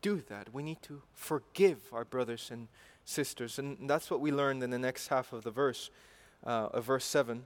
do 0.03 0.21
that. 0.29 0.53
We 0.53 0.61
need 0.61 0.83
to 0.83 1.01
forgive 1.13 1.79
our 1.91 2.05
brothers 2.05 2.49
and 2.51 2.67
sisters. 3.05 3.57
And 3.57 3.89
that's 3.89 4.11
what 4.11 4.19
we 4.19 4.31
learned 4.31 4.61
in 4.61 4.69
the 4.69 4.77
next 4.77 5.07
half 5.07 5.33
of 5.33 5.43
the 5.43 5.49
verse 5.49 5.89
uh, 6.45 6.67
of 6.71 6.85
verse 6.85 7.05
7. 7.05 7.43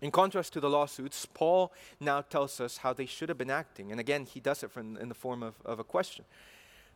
In 0.00 0.10
contrast 0.10 0.52
to 0.54 0.60
the 0.60 0.70
lawsuits, 0.70 1.26
Paul 1.26 1.72
now 2.00 2.22
tells 2.22 2.60
us 2.60 2.78
how 2.78 2.92
they 2.92 3.06
should 3.06 3.28
have 3.28 3.38
been 3.38 3.50
acting. 3.50 3.90
And 3.90 4.00
again, 4.00 4.26
he 4.26 4.40
does 4.40 4.62
it 4.62 4.70
from, 4.70 4.96
in 4.96 5.08
the 5.08 5.14
form 5.14 5.42
of, 5.42 5.54
of 5.64 5.78
a 5.78 5.84
question. 5.84 6.24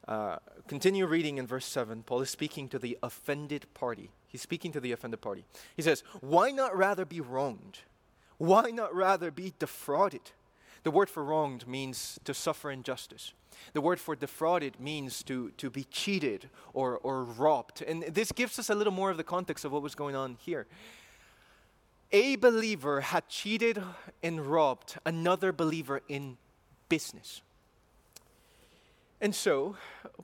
Uh, 0.06 0.36
continue 0.66 1.06
reading 1.06 1.38
in 1.38 1.46
verse 1.46 1.66
7. 1.66 2.02
Paul 2.04 2.22
is 2.22 2.30
speaking 2.30 2.68
to 2.68 2.78
the 2.78 2.98
offended 3.02 3.66
party. 3.74 4.10
He's 4.28 4.42
speaking 4.42 4.72
to 4.72 4.80
the 4.80 4.92
offended 4.92 5.20
party. 5.20 5.44
He 5.76 5.82
says, 5.82 6.02
Why 6.20 6.50
not 6.50 6.76
rather 6.76 7.04
be 7.04 7.20
wronged? 7.20 7.80
Why 8.38 8.70
not 8.70 8.94
rather 8.94 9.30
be 9.30 9.52
defrauded? 9.58 10.32
The 10.82 10.90
word 10.90 11.08
for 11.08 11.22
wronged 11.22 11.66
means 11.66 12.18
to 12.24 12.34
suffer 12.34 12.70
injustice. 12.70 13.32
The 13.72 13.80
word 13.80 14.00
for 14.00 14.16
defrauded 14.16 14.80
means 14.80 15.22
to, 15.24 15.50
to 15.58 15.70
be 15.70 15.84
cheated 15.84 16.50
or, 16.74 16.98
or 16.98 17.22
robbed. 17.22 17.82
And 17.82 18.02
this 18.02 18.32
gives 18.32 18.58
us 18.58 18.68
a 18.70 18.74
little 18.74 18.92
more 18.92 19.10
of 19.10 19.16
the 19.16 19.24
context 19.24 19.64
of 19.64 19.72
what 19.72 19.82
was 19.82 19.94
going 19.94 20.16
on 20.16 20.36
here 20.40 20.66
a 22.12 22.36
believer 22.36 23.00
had 23.00 23.28
cheated 23.28 23.82
and 24.22 24.46
robbed 24.46 24.98
another 25.04 25.52
believer 25.52 26.02
in 26.08 26.36
business. 26.88 27.40
And 29.20 29.34
so, 29.34 29.76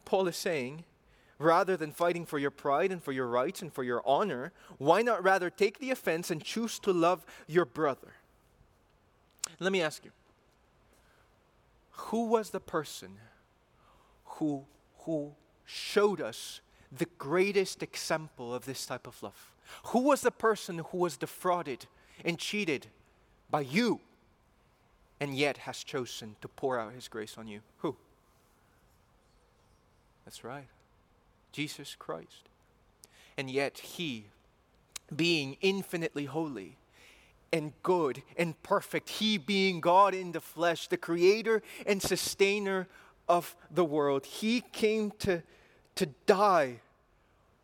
Paul 0.05 0.29
is 0.29 0.37
saying, 0.37 0.85
rather 1.39 1.77
than 1.77 1.93
fighting 1.93 2.27
for 2.27 2.39
your 2.39 2.51
pride 2.51 2.93
and 2.93 3.03
for 3.03 3.13
your 3.13 3.27
rights 3.27 3.63
and 3.63 3.73
for 3.73 3.85
your 3.85 4.03
honor, 4.05 4.53
why 4.77 5.03
not 5.03 5.23
rather 5.23 5.51
take 5.51 5.79
the 5.79 5.91
offense 5.91 6.31
and 6.31 6.45
choose 6.45 6.79
to 6.81 6.93
love 6.93 7.25
your 7.47 7.65
brother? 7.65 8.15
Let 9.59 9.73
me 9.73 9.81
ask 9.81 10.05
you 10.05 10.11
who 11.99 12.27
was 12.27 12.51
the 12.51 12.61
person 12.61 13.19
who, 14.25 14.65
who 15.01 15.33
showed 15.65 16.21
us 16.21 16.61
the 16.97 17.09
greatest 17.19 17.83
example 17.83 18.55
of 18.55 18.65
this 18.65 18.87
type 18.87 19.07
of 19.07 19.23
love? 19.23 19.53
Who 19.87 20.01
was 20.01 20.23
the 20.23 20.31
person 20.31 20.79
who 20.79 20.99
was 20.99 21.17
defrauded 21.17 21.87
and 22.25 22.39
cheated 22.39 22.87
by 23.51 23.61
you 23.61 24.01
and 25.21 25.35
yet 25.37 25.59
has 25.59 25.85
chosen 25.85 26.37
to 26.41 26.49
pour 26.49 26.79
out 26.79 26.95
his 26.95 27.09
grace 27.09 27.37
on 27.37 27.47
you? 27.47 27.61
Who? 27.79 27.97
That's 30.25 30.45
right. 30.45 30.69
Jesus 31.53 31.95
Christ. 31.99 32.49
And 33.37 33.51
yet 33.51 33.79
he, 33.79 34.27
being 35.15 35.57
infinitely 35.61 36.25
holy, 36.25 36.78
and 37.53 37.73
good 37.83 38.23
and 38.37 38.61
perfect, 38.63 39.09
He 39.09 39.39
being 39.39 39.81
God 39.81 40.15
in 40.15 40.33
the 40.33 40.41
flesh, 40.41 40.89
the 40.89 40.97
creator 40.97 41.63
and 41.87 42.03
sustainer 42.03 42.89
of 43.29 43.55
the 43.71 43.85
world. 43.85 44.27
He 44.27 44.61
came 44.73 45.13
to, 45.21 45.43
to 45.97 46.07
die 46.27 46.81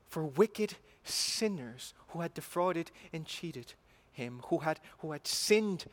for 0.08 0.24
wicked 0.24 0.76
sinners 1.04 1.94
who 2.08 2.20
had 2.20 2.34
defrauded 2.34 2.90
and 3.12 3.26
cheated 3.26 3.74
him, 4.12 4.42
who 4.46 4.58
had, 4.58 4.80
who 4.98 5.12
had 5.12 5.26
sinned 5.26 5.84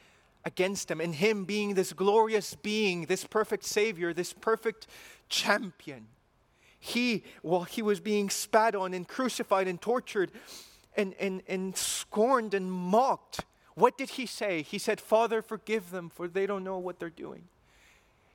against 0.46 0.90
him, 0.90 1.02
and 1.02 1.16
him 1.16 1.46
being 1.46 1.74
this 1.74 1.94
glorious 1.94 2.56
being, 2.56 3.06
this 3.06 3.24
perfect 3.24 3.64
Savior, 3.64 4.14
this 4.14 4.34
perfect 4.34 4.88
champion. 5.30 6.08
He, 6.80 7.24
while 7.42 7.64
he 7.64 7.82
was 7.82 8.00
being 8.00 8.30
spat 8.30 8.76
on 8.76 8.94
and 8.94 9.08
crucified 9.08 9.68
and 9.68 9.80
tortured 9.80 10.32
and, 10.98 11.14
and, 11.20 11.44
and 11.48 11.76
scorned 11.76 12.54
and 12.54 12.72
mocked, 12.72 13.42
what 13.76 13.98
did 13.98 14.12
he 14.12 14.26
say? 14.26 14.62
He 14.62 14.78
said, 14.78 15.00
Father, 15.00 15.42
forgive 15.42 15.92
them, 15.92 16.10
for 16.10 16.28
they 16.28 16.46
don't 16.46 16.64
know 16.64 16.78
what 16.78 17.00
they're 17.00 17.10
doing. 17.10 17.44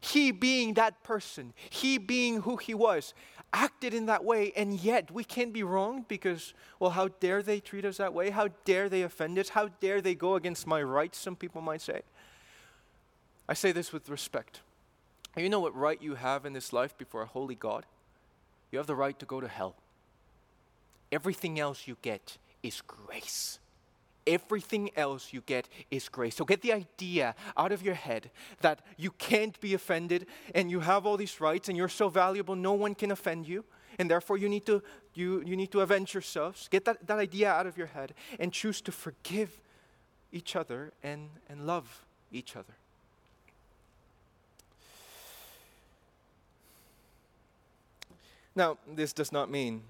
He 0.01 0.31
being 0.31 0.75
that 0.75 1.03
person, 1.03 1.53
he 1.71 1.99
being 1.99 2.43
who 2.43 2.57
he 2.57 2.75
was, 2.75 3.15
acted 3.53 3.95
in 3.95 4.07
that 4.07 4.25
way, 4.25 4.53
and 4.57 4.79
yet 4.79 5.11
we 5.11 5.25
can't 5.25 5.53
be 5.53 5.63
wrong 5.63 6.05
because, 6.07 6.55
well, 6.79 6.91
how 6.91 7.09
dare 7.09 7.43
they 7.43 7.61
treat 7.61 7.85
us 7.85 7.97
that 7.97 8.13
way? 8.13 8.31
How 8.31 8.49
dare 8.65 8.89
they 8.89 9.03
offend 9.03 9.39
us? 9.39 9.51
How 9.51 9.69
dare 9.81 10.01
they 10.01 10.15
go 10.15 10.35
against 10.35 10.67
my 10.67 10.83
rights, 10.83 11.19
some 11.19 11.37
people 11.37 11.61
might 11.61 11.81
say. 11.81 12.03
I 13.49 13.55
say 13.55 13.73
this 13.73 13.93
with 13.93 14.09
respect. 14.09 14.61
You 15.37 15.49
know 15.49 15.61
what 15.61 15.77
right 15.77 16.01
you 16.01 16.15
have 16.15 16.47
in 16.47 16.53
this 16.53 16.73
life 16.73 16.97
before 16.97 17.23
a 17.23 17.27
holy 17.27 17.55
God? 17.55 17.85
You 18.71 18.79
have 18.79 18.87
the 18.87 18.95
right 18.95 19.19
to 19.19 19.27
go 19.27 19.41
to 19.41 19.49
hell. 19.49 19.77
Everything 21.13 21.61
else 21.61 21.87
you 21.87 21.97
get 22.03 22.39
is 22.63 22.81
grace. 22.81 23.59
Everything 24.27 24.91
else 24.97 25.33
you 25.33 25.41
get 25.43 25.69
is 25.91 26.09
grace. 26.09 26.37
So 26.37 26.45
get 26.45 26.63
the 26.63 26.73
idea 26.73 27.35
out 27.57 27.73
of 27.73 27.83
your 27.83 27.95
head 27.95 28.31
that 28.61 28.81
you 28.97 29.11
can't 29.13 29.59
be 29.61 29.75
offended 29.75 30.27
and 30.55 30.71
you 30.71 30.81
have 30.81 31.07
all 31.07 31.17
these 31.17 31.41
rights 31.41 31.69
and 31.69 31.77
you're 31.77 31.89
so 31.89 32.09
valuable, 32.09 32.57
no 32.57 32.73
one 32.73 32.95
can 32.95 33.11
offend 33.11 33.47
you. 33.47 33.65
And 33.99 34.11
therefore, 34.11 34.37
you 34.37 34.49
need 34.49 34.67
to, 34.67 34.83
you, 35.15 35.43
you 35.47 35.57
need 35.57 35.73
to 35.73 35.81
avenge 35.81 36.13
yourselves. 36.13 36.69
Get 36.69 36.85
that, 36.85 37.07
that 37.07 37.19
idea 37.19 37.51
out 37.51 37.67
of 37.67 37.79
your 37.79 37.87
head 37.87 38.15
and 38.39 38.53
choose 38.53 38.81
to 38.83 38.93
forgive 38.93 39.61
each 40.33 40.55
other 40.55 40.93
and, 41.03 41.31
and 41.49 41.67
love 41.67 42.05
each 42.31 42.57
other. 42.57 42.75
Now, 48.55 48.79
this 48.91 49.13
does 49.13 49.33
not 49.33 49.51
mean 49.51 49.83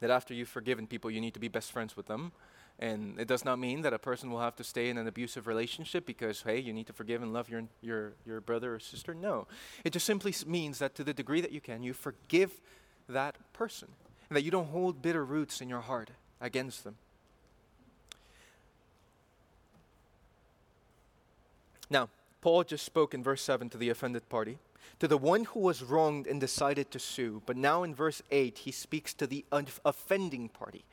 that 0.00 0.10
after 0.10 0.32
you've 0.32 0.48
forgiven 0.48 0.86
people, 0.86 1.10
you 1.10 1.20
need 1.20 1.34
to 1.34 1.40
be 1.40 1.48
best 1.48 1.70
friends 1.70 1.96
with 1.96 2.06
them 2.06 2.32
and 2.80 3.20
it 3.20 3.28
does 3.28 3.44
not 3.44 3.58
mean 3.58 3.82
that 3.82 3.92
a 3.92 3.98
person 3.98 4.30
will 4.30 4.40
have 4.40 4.56
to 4.56 4.64
stay 4.64 4.88
in 4.88 4.96
an 4.96 5.06
abusive 5.06 5.46
relationship 5.46 6.06
because, 6.06 6.40
hey, 6.40 6.58
you 6.58 6.72
need 6.72 6.86
to 6.86 6.94
forgive 6.94 7.22
and 7.22 7.30
love 7.30 7.50
your, 7.50 7.64
your, 7.82 8.14
your 8.24 8.40
brother 8.40 8.74
or 8.74 8.80
sister. 8.80 9.12
No. 9.12 9.46
It 9.84 9.92
just 9.92 10.06
simply 10.06 10.34
means 10.46 10.78
that 10.78 10.94
to 10.94 11.04
the 11.04 11.12
degree 11.12 11.42
that 11.42 11.52
you 11.52 11.60
can, 11.60 11.82
you 11.82 11.92
forgive 11.92 12.58
that 13.06 13.36
person 13.52 13.88
and 14.30 14.36
that 14.36 14.44
you 14.44 14.50
don't 14.50 14.70
hold 14.70 15.02
bitter 15.02 15.22
roots 15.22 15.60
in 15.60 15.68
your 15.68 15.82
heart 15.82 16.10
against 16.40 16.82
them. 16.84 16.96
Now, 21.90 22.08
Paul 22.40 22.64
just 22.64 22.86
spoke 22.86 23.12
in 23.12 23.22
verse 23.22 23.42
7 23.42 23.68
to 23.70 23.76
the 23.76 23.90
offended 23.90 24.26
party, 24.30 24.56
to 25.00 25.06
the 25.06 25.18
one 25.18 25.44
who 25.44 25.60
was 25.60 25.82
wronged 25.82 26.26
and 26.26 26.40
decided 26.40 26.90
to 26.92 26.98
sue. 26.98 27.42
But 27.44 27.58
now 27.58 27.82
in 27.82 27.94
verse 27.94 28.22
8, 28.30 28.56
he 28.58 28.72
speaks 28.72 29.12
to 29.14 29.26
the 29.26 29.44
offending 29.84 30.48
party 30.48 30.86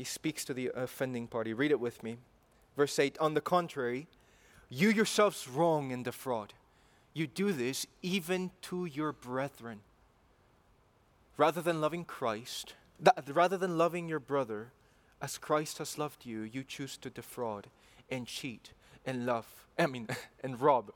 he 0.00 0.04
speaks 0.04 0.46
to 0.46 0.54
the 0.54 0.70
offending 0.74 1.26
party. 1.26 1.52
Read 1.52 1.70
it 1.70 1.78
with 1.78 2.02
me. 2.02 2.16
Verse 2.74 2.98
8 2.98 3.18
On 3.18 3.34
the 3.34 3.42
contrary, 3.42 4.06
you 4.70 4.88
yourselves 4.88 5.46
wrong 5.46 5.92
and 5.92 6.02
defraud. 6.02 6.54
You 7.12 7.26
do 7.26 7.52
this 7.52 7.86
even 8.00 8.50
to 8.62 8.86
your 8.86 9.12
brethren. 9.12 9.80
Rather 11.36 11.60
than 11.60 11.82
loving 11.82 12.06
Christ, 12.06 12.72
rather 13.30 13.58
than 13.58 13.76
loving 13.76 14.08
your 14.08 14.20
brother, 14.20 14.72
as 15.20 15.36
Christ 15.36 15.76
has 15.76 15.98
loved 15.98 16.24
you, 16.24 16.40
you 16.40 16.64
choose 16.64 16.96
to 16.96 17.10
defraud 17.10 17.66
and 18.10 18.26
cheat 18.26 18.72
and 19.04 19.26
love, 19.26 19.66
I 19.78 19.84
mean, 19.84 20.08
and 20.42 20.58
rob 20.58 20.92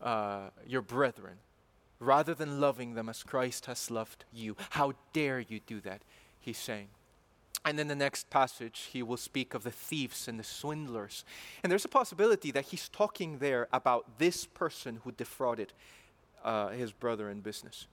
uh, 0.00 0.50
your 0.64 0.82
brethren 0.82 1.38
rather 1.98 2.34
than 2.34 2.60
loving 2.60 2.94
them 2.94 3.08
as 3.08 3.24
Christ 3.24 3.66
has 3.66 3.90
loved 3.90 4.26
you. 4.32 4.56
How 4.70 4.92
dare 5.12 5.40
you 5.40 5.58
do 5.58 5.80
that? 5.80 6.02
He's 6.38 6.58
saying. 6.58 6.90
And 7.64 7.80
in 7.80 7.88
the 7.88 7.94
next 7.94 8.28
passage, 8.28 8.90
he 8.92 9.02
will 9.02 9.16
speak 9.16 9.54
of 9.54 9.62
the 9.62 9.70
thieves 9.70 10.28
and 10.28 10.38
the 10.38 10.44
swindlers. 10.44 11.24
And 11.62 11.70
there's 11.72 11.86
a 11.86 11.88
possibility 11.88 12.50
that 12.50 12.66
he's 12.66 12.90
talking 12.90 13.38
there 13.38 13.68
about 13.72 14.18
this 14.18 14.44
person 14.44 15.00
who 15.02 15.12
defrauded 15.12 15.72
uh, 16.44 16.68
his 16.68 16.92
brother 16.92 17.30
in 17.30 17.40
business. 17.40 17.86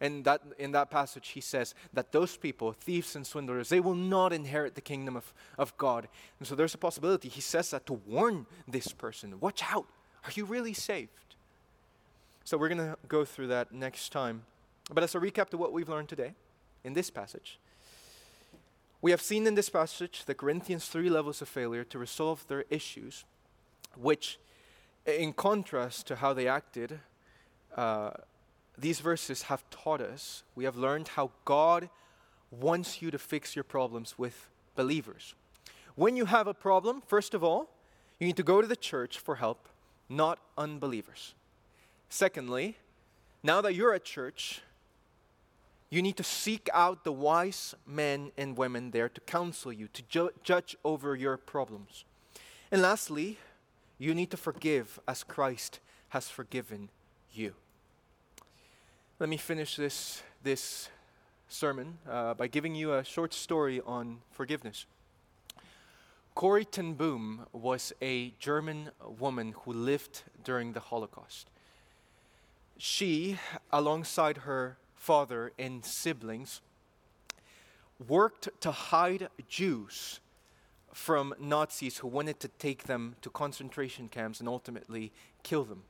And 0.00 0.24
that, 0.24 0.42
in 0.58 0.72
that 0.72 0.90
passage, 0.90 1.28
he 1.28 1.40
says 1.40 1.76
that 1.92 2.10
those 2.10 2.36
people, 2.36 2.72
thieves 2.72 3.14
and 3.14 3.24
swindlers, 3.24 3.68
they 3.68 3.78
will 3.78 3.94
not 3.94 4.32
inherit 4.32 4.74
the 4.74 4.80
kingdom 4.80 5.16
of, 5.16 5.32
of 5.56 5.76
God. 5.76 6.08
And 6.40 6.48
so 6.48 6.56
there's 6.56 6.74
a 6.74 6.78
possibility. 6.78 7.28
He 7.28 7.40
says 7.40 7.70
that 7.70 7.86
to 7.86 7.92
warn 7.92 8.46
this 8.66 8.88
person 8.88 9.38
watch 9.38 9.62
out. 9.72 9.86
Are 10.24 10.32
you 10.34 10.44
really 10.44 10.72
saved? 10.72 11.36
So 12.42 12.58
we're 12.58 12.68
going 12.68 12.78
to 12.78 12.96
go 13.06 13.24
through 13.24 13.46
that 13.48 13.70
next 13.70 14.10
time. 14.10 14.42
But 14.92 15.04
as 15.04 15.14
a 15.14 15.20
recap 15.20 15.50
to 15.50 15.56
what 15.56 15.72
we've 15.72 15.88
learned 15.88 16.08
today 16.08 16.34
in 16.82 16.94
this 16.94 17.08
passage, 17.08 17.60
we 19.02 19.10
have 19.10 19.20
seen 19.20 19.46
in 19.48 19.56
this 19.56 19.68
passage 19.68 20.24
the 20.26 20.34
Corinthians' 20.34 20.86
three 20.86 21.10
levels 21.10 21.42
of 21.42 21.48
failure 21.48 21.82
to 21.84 21.98
resolve 21.98 22.46
their 22.46 22.64
issues, 22.70 23.24
which, 23.96 24.38
in 25.04 25.32
contrast 25.32 26.06
to 26.06 26.16
how 26.16 26.32
they 26.32 26.46
acted, 26.46 27.00
uh, 27.76 28.12
these 28.78 29.00
verses 29.00 29.42
have 29.42 29.68
taught 29.70 30.00
us, 30.00 30.44
we 30.54 30.64
have 30.64 30.76
learned 30.76 31.08
how 31.08 31.32
God 31.44 31.90
wants 32.52 33.02
you 33.02 33.10
to 33.10 33.18
fix 33.18 33.56
your 33.56 33.64
problems 33.64 34.18
with 34.18 34.48
believers. 34.76 35.34
When 35.96 36.16
you 36.16 36.26
have 36.26 36.46
a 36.46 36.54
problem, 36.54 37.02
first 37.06 37.34
of 37.34 37.42
all, 37.42 37.70
you 38.20 38.26
need 38.28 38.36
to 38.36 38.42
go 38.44 38.62
to 38.62 38.68
the 38.68 38.76
church 38.76 39.18
for 39.18 39.34
help, 39.34 39.68
not 40.08 40.38
unbelievers. 40.56 41.34
Secondly, 42.08 42.76
now 43.42 43.60
that 43.60 43.74
you're 43.74 43.94
at 43.94 44.04
church, 44.04 44.62
you 45.92 46.00
need 46.00 46.16
to 46.16 46.24
seek 46.24 46.70
out 46.72 47.04
the 47.04 47.12
wise 47.12 47.74
men 47.86 48.32
and 48.38 48.56
women 48.56 48.92
there 48.92 49.10
to 49.10 49.20
counsel 49.20 49.70
you, 49.70 49.88
to 49.88 50.02
ju- 50.08 50.30
judge 50.42 50.74
over 50.86 51.14
your 51.14 51.36
problems. 51.36 52.06
And 52.70 52.80
lastly, 52.80 53.36
you 53.98 54.14
need 54.14 54.30
to 54.30 54.38
forgive 54.38 54.98
as 55.06 55.22
Christ 55.22 55.80
has 56.08 56.30
forgiven 56.30 56.88
you. 57.30 57.52
Let 59.18 59.28
me 59.28 59.36
finish 59.36 59.76
this, 59.76 60.22
this 60.42 60.88
sermon 61.46 61.98
uh, 62.08 62.32
by 62.32 62.46
giving 62.46 62.74
you 62.74 62.94
a 62.94 63.04
short 63.04 63.34
story 63.34 63.82
on 63.84 64.20
forgiveness. 64.30 64.86
Corrie 66.34 66.64
ten 66.64 66.94
Boom 66.94 67.44
was 67.52 67.92
a 68.00 68.30
German 68.38 68.92
woman 69.18 69.54
who 69.64 69.74
lived 69.74 70.22
during 70.42 70.72
the 70.72 70.80
Holocaust. 70.80 71.50
She, 72.78 73.38
alongside 73.70 74.38
her 74.38 74.78
father 75.02 75.52
and 75.58 75.84
siblings, 75.84 76.60
worked 78.08 78.48
to 78.60 78.70
hide 78.70 79.28
Jews 79.48 80.20
from 80.92 81.34
Nazis 81.40 81.98
who 81.98 82.06
wanted 82.06 82.38
to 82.38 82.46
take 82.46 82.84
them 82.84 83.16
to 83.20 83.28
concentration 83.28 84.08
camps 84.08 84.38
and 84.38 84.48
ultimately 84.48 85.10
kill 85.42 85.64
them. 85.64 85.82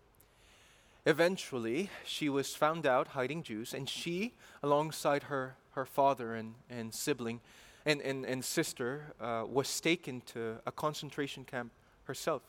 Eventually, 1.05 1.91
she 2.07 2.31
was 2.31 2.55
found 2.55 2.87
out 2.87 3.09
hiding 3.09 3.43
Jews, 3.43 3.75
and 3.75 3.87
she, 3.87 4.33
alongside 4.63 5.25
her, 5.25 5.57
her 5.73 5.85
father 5.85 6.35
and, 6.35 6.55
and 6.71 6.95
sibling 6.95 7.41
and, 7.85 8.01
and, 8.01 8.25
and 8.25 8.43
sister, 8.43 9.13
uh, 9.21 9.45
was 9.47 9.79
taken 9.79 10.23
to 10.23 10.55
a 10.65 10.73
concentration 10.73 11.45
camp 11.45 11.71
herself. 12.05 12.41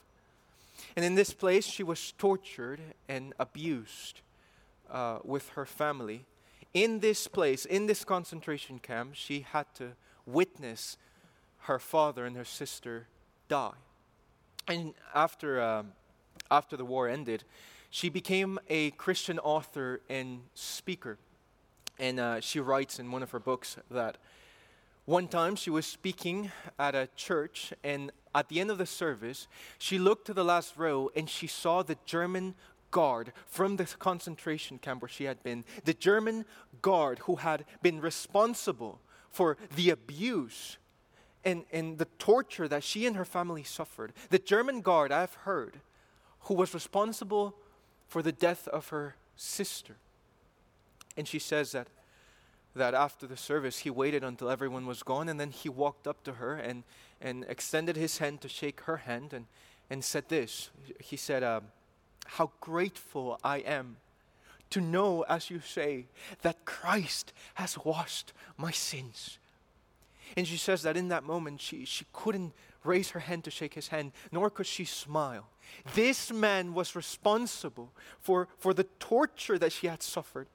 And 0.95 1.04
in 1.04 1.15
this 1.15 1.34
place, 1.34 1.65
she 1.65 1.84
was 1.84 2.13
tortured 2.13 2.80
and 3.10 3.34
abused 3.38 4.21
uh, 4.89 5.19
with 5.26 5.49
her 5.49 5.65
family. 5.65 6.26
In 6.73 6.99
this 6.99 7.27
place, 7.27 7.65
in 7.65 7.86
this 7.86 8.03
concentration 8.03 8.79
camp, 8.79 9.12
she 9.13 9.45
had 9.51 9.65
to 9.75 9.91
witness 10.25 10.97
her 11.62 11.77
father 11.77 12.25
and 12.25 12.36
her 12.36 12.45
sister 12.45 13.07
die. 13.47 13.73
And 14.67 14.93
after, 15.13 15.62
um, 15.62 15.91
after 16.49 16.75
the 16.75 16.86
war 16.86 17.07
ended, 17.07 17.43
she 17.91 18.09
became 18.09 18.57
a 18.69 18.91
Christian 18.91 19.38
author 19.39 20.01
and 20.09 20.41
speaker. 20.55 21.19
And 21.99 22.19
uh, 22.19 22.39
she 22.41 22.59
writes 22.59 22.97
in 22.97 23.12
one 23.12 23.21
of 23.21 23.31
her 23.31 23.39
books 23.39 23.77
that 23.91 24.17
one 25.05 25.27
time 25.27 25.55
she 25.55 25.69
was 25.69 25.86
speaking 25.86 26.51
at 26.79 26.95
a 26.95 27.09
church, 27.15 27.73
and 27.83 28.12
at 28.33 28.49
the 28.49 28.59
end 28.59 28.71
of 28.71 28.77
the 28.77 28.86
service, 28.86 29.47
she 29.77 29.99
looked 29.99 30.25
to 30.27 30.33
the 30.33 30.45
last 30.45 30.77
row 30.77 31.12
and 31.15 31.29
she 31.29 31.45
saw 31.45 31.83
the 31.83 31.97
German 32.05 32.55
guard 32.93 33.34
from 33.47 33.75
the 33.75 33.86
concentration 33.99 34.77
camp 34.77 35.01
where 35.01 35.10
she 35.10 35.25
had 35.25 35.43
been, 35.43 35.65
the 35.84 35.93
German 35.93 36.45
guard 36.82 37.19
who 37.19 37.38
had 37.38 37.65
been 37.82 37.99
responsible 37.99 39.01
for 39.29 39.58
the 39.75 39.89
abuse 39.89 40.77
and, 41.43 41.65
and 41.73 41.97
the 41.97 42.08
torture 42.19 42.67
that 42.69 42.84
she 42.84 43.06
and 43.06 43.17
her 43.17 43.25
family 43.25 43.63
suffered. 43.63 44.13
The 44.29 44.39
German 44.39 44.82
guard, 44.82 45.12
I've 45.12 45.34
heard, 45.34 45.82
who 46.41 46.53
was 46.53 46.73
responsible 46.73 47.56
for 48.08 48.21
the 48.21 48.32
death 48.32 48.67
of 48.67 48.89
her 48.89 49.15
sister. 49.36 49.95
And 51.17 51.27
she 51.27 51.39
says 51.39 51.71
that, 51.71 51.88
that 52.75 52.93
after 52.93 53.25
the 53.25 53.38
service, 53.38 53.79
he 53.79 53.89
waited 53.89 54.23
until 54.23 54.49
everyone 54.49 54.86
was 54.86 55.03
gone, 55.03 55.29
and 55.29 55.39
then 55.39 55.49
he 55.49 55.67
walked 55.67 56.08
up 56.08 56.23
to 56.25 56.34
her 56.34 56.56
and, 56.56 56.84
and 57.19 57.43
extended 57.49 57.95
his 57.95 58.19
hand 58.19 58.41
to 58.41 58.47
shake 58.47 58.82
her 58.82 58.97
hand 58.97 59.34
and, 59.34 59.47
and 59.89 60.03
said 60.03 60.29
this. 60.29 60.69
He 60.99 61.17
said, 61.17 61.41
uh, 61.41 61.62
How 62.25 62.51
grateful 62.62 63.39
I 63.43 63.57
am 63.59 63.97
to 64.71 64.81
know, 64.81 65.23
as 65.29 65.49
you 65.51 65.59
say, 65.59 66.05
that 66.41 66.65
Christ 66.65 67.31
has 67.55 67.77
washed 67.77 68.33
my 68.57 68.71
sins. 68.71 69.38
And 70.36 70.47
she 70.47 70.57
says 70.57 70.81
that 70.81 70.97
in 70.97 71.09
that 71.09 71.23
moment, 71.23 71.62
she, 71.62 71.86
she 71.86 72.05
couldn't 72.12 72.53
raise 72.83 73.12
her 73.12 73.19
hand 73.19 73.43
to 73.43 73.51
shake 73.51 73.75
his 73.75 73.89
hand, 73.89 74.12
nor 74.31 74.49
could 74.49 74.65
she 74.65 74.83
smile. 74.83 75.47
This 75.93 76.31
man 76.31 76.73
was 76.73 76.95
responsible 76.95 77.91
for, 78.19 78.47
for 78.57 78.73
the 78.73 78.86
torture 78.99 79.59
that 79.59 79.71
she 79.71 79.88
had 79.88 80.01
suffered. 80.01 80.47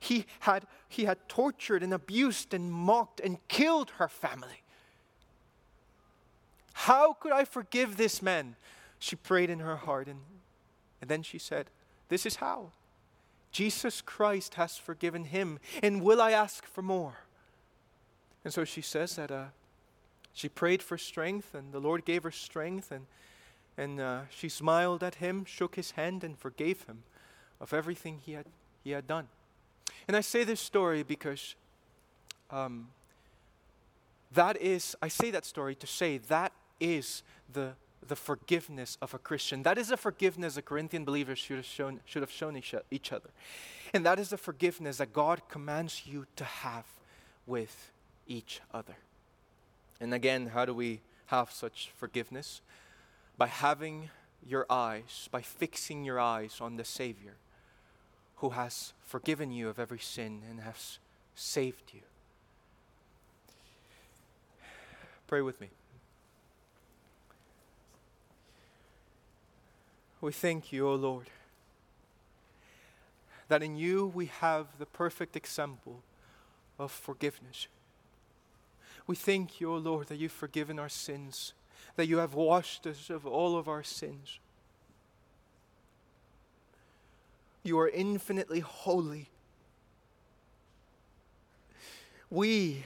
He 0.00 0.26
had, 0.40 0.66
he 0.88 1.04
had 1.04 1.28
tortured 1.28 1.82
and 1.82 1.94
abused 1.94 2.54
and 2.54 2.72
mocked 2.72 3.20
and 3.20 3.36
killed 3.48 3.90
her 3.98 4.08
family. 4.08 4.62
How 6.72 7.12
could 7.12 7.32
I 7.32 7.44
forgive 7.44 7.96
this 7.96 8.22
man? 8.22 8.56
She 8.98 9.14
prayed 9.14 9.50
in 9.50 9.60
her 9.60 9.76
heart. 9.76 10.08
And, 10.08 10.20
and 11.00 11.10
then 11.10 11.22
she 11.22 11.38
said, 11.38 11.70
This 12.08 12.26
is 12.26 12.36
how. 12.36 12.72
Jesus 13.52 14.00
Christ 14.00 14.54
has 14.54 14.76
forgiven 14.76 15.24
him. 15.24 15.58
And 15.82 16.02
will 16.02 16.20
I 16.20 16.30
ask 16.30 16.64
for 16.66 16.82
more? 16.82 17.14
And 18.44 18.52
so 18.52 18.64
she 18.64 18.80
says 18.80 19.16
that 19.16 19.30
uh, 19.30 19.46
she 20.32 20.48
prayed 20.48 20.82
for 20.82 20.96
strength, 20.96 21.54
and 21.54 21.72
the 21.72 21.80
Lord 21.80 22.04
gave 22.04 22.22
her 22.22 22.30
strength, 22.30 22.90
and, 22.92 23.06
and 23.76 24.00
uh, 24.00 24.20
she 24.30 24.48
smiled 24.48 25.02
at 25.02 25.16
him, 25.16 25.44
shook 25.44 25.74
his 25.74 25.92
hand, 25.92 26.24
and 26.24 26.38
forgave 26.38 26.84
him 26.84 27.02
of 27.60 27.74
everything 27.74 28.20
he 28.24 28.32
had, 28.32 28.46
he 28.82 28.90
had 28.90 29.06
done. 29.06 29.28
And 30.08 30.16
I 30.16 30.20
say 30.20 30.44
this 30.44 30.60
story 30.60 31.02
because 31.02 31.54
um, 32.50 32.88
that 34.32 34.60
is, 34.60 34.96
I 35.02 35.08
say 35.08 35.30
that 35.32 35.44
story 35.44 35.74
to 35.74 35.86
say 35.86 36.18
that 36.18 36.52
is 36.78 37.22
the, 37.52 37.72
the 38.06 38.16
forgiveness 38.16 38.96
of 39.02 39.14
a 39.14 39.18
Christian. 39.18 39.62
That 39.62 39.78
is 39.78 39.90
a 39.90 39.96
forgiveness 39.96 40.54
the 40.54 40.62
Corinthian 40.62 41.04
believers 41.04 41.38
should 41.38 41.56
have 41.56 41.66
shown, 41.66 42.00
should 42.04 42.22
have 42.22 42.30
shown 42.30 42.56
each, 42.56 42.74
each 42.90 43.12
other. 43.12 43.30
And 43.92 44.04
that 44.06 44.18
is 44.18 44.30
the 44.30 44.36
forgiveness 44.36 44.98
that 44.98 45.12
God 45.12 45.42
commands 45.48 46.02
you 46.06 46.26
to 46.36 46.44
have 46.44 46.84
with 47.46 47.92
each 48.26 48.60
other. 48.72 48.96
And 50.00 50.14
again, 50.14 50.46
how 50.46 50.64
do 50.64 50.72
we 50.72 51.00
have 51.26 51.50
such 51.50 51.90
forgiveness? 51.96 52.62
By 53.36 53.48
having 53.48 54.10
your 54.46 54.66
eyes, 54.70 55.28
by 55.30 55.42
fixing 55.42 56.04
your 56.04 56.18
eyes 56.18 56.58
on 56.60 56.76
the 56.76 56.84
Savior 56.84 57.34
who 58.40 58.50
has 58.50 58.94
forgiven 59.04 59.52
you 59.52 59.68
of 59.68 59.78
every 59.78 59.98
sin 59.98 60.40
and 60.48 60.60
has 60.60 60.98
saved 61.34 61.92
you. 61.92 62.00
Pray 65.26 65.42
with 65.42 65.60
me. 65.60 65.68
We 70.20 70.32
thank 70.32 70.70
you, 70.70 70.86
O 70.86 70.94
Lord, 70.94 71.30
that 73.48 73.62
in 73.62 73.76
you 73.76 74.06
we 74.06 74.26
have 74.26 74.66
the 74.78 74.86
perfect 74.86 75.34
example 75.34 76.02
of 76.78 76.92
forgiveness. 76.92 77.68
We 79.06 79.16
thank 79.16 79.60
you, 79.60 79.72
O 79.72 79.76
Lord, 79.78 80.08
that 80.08 80.18
you've 80.18 80.30
forgiven 80.30 80.78
our 80.78 80.90
sins, 80.90 81.54
that 81.96 82.06
you 82.06 82.18
have 82.18 82.34
washed 82.34 82.86
us 82.86 83.08
of 83.08 83.26
all 83.26 83.56
of 83.56 83.66
our 83.66 83.82
sins. 83.82 84.38
You 87.62 87.78
are 87.78 87.88
infinitely 87.88 88.60
holy. 88.60 89.28
We 92.28 92.84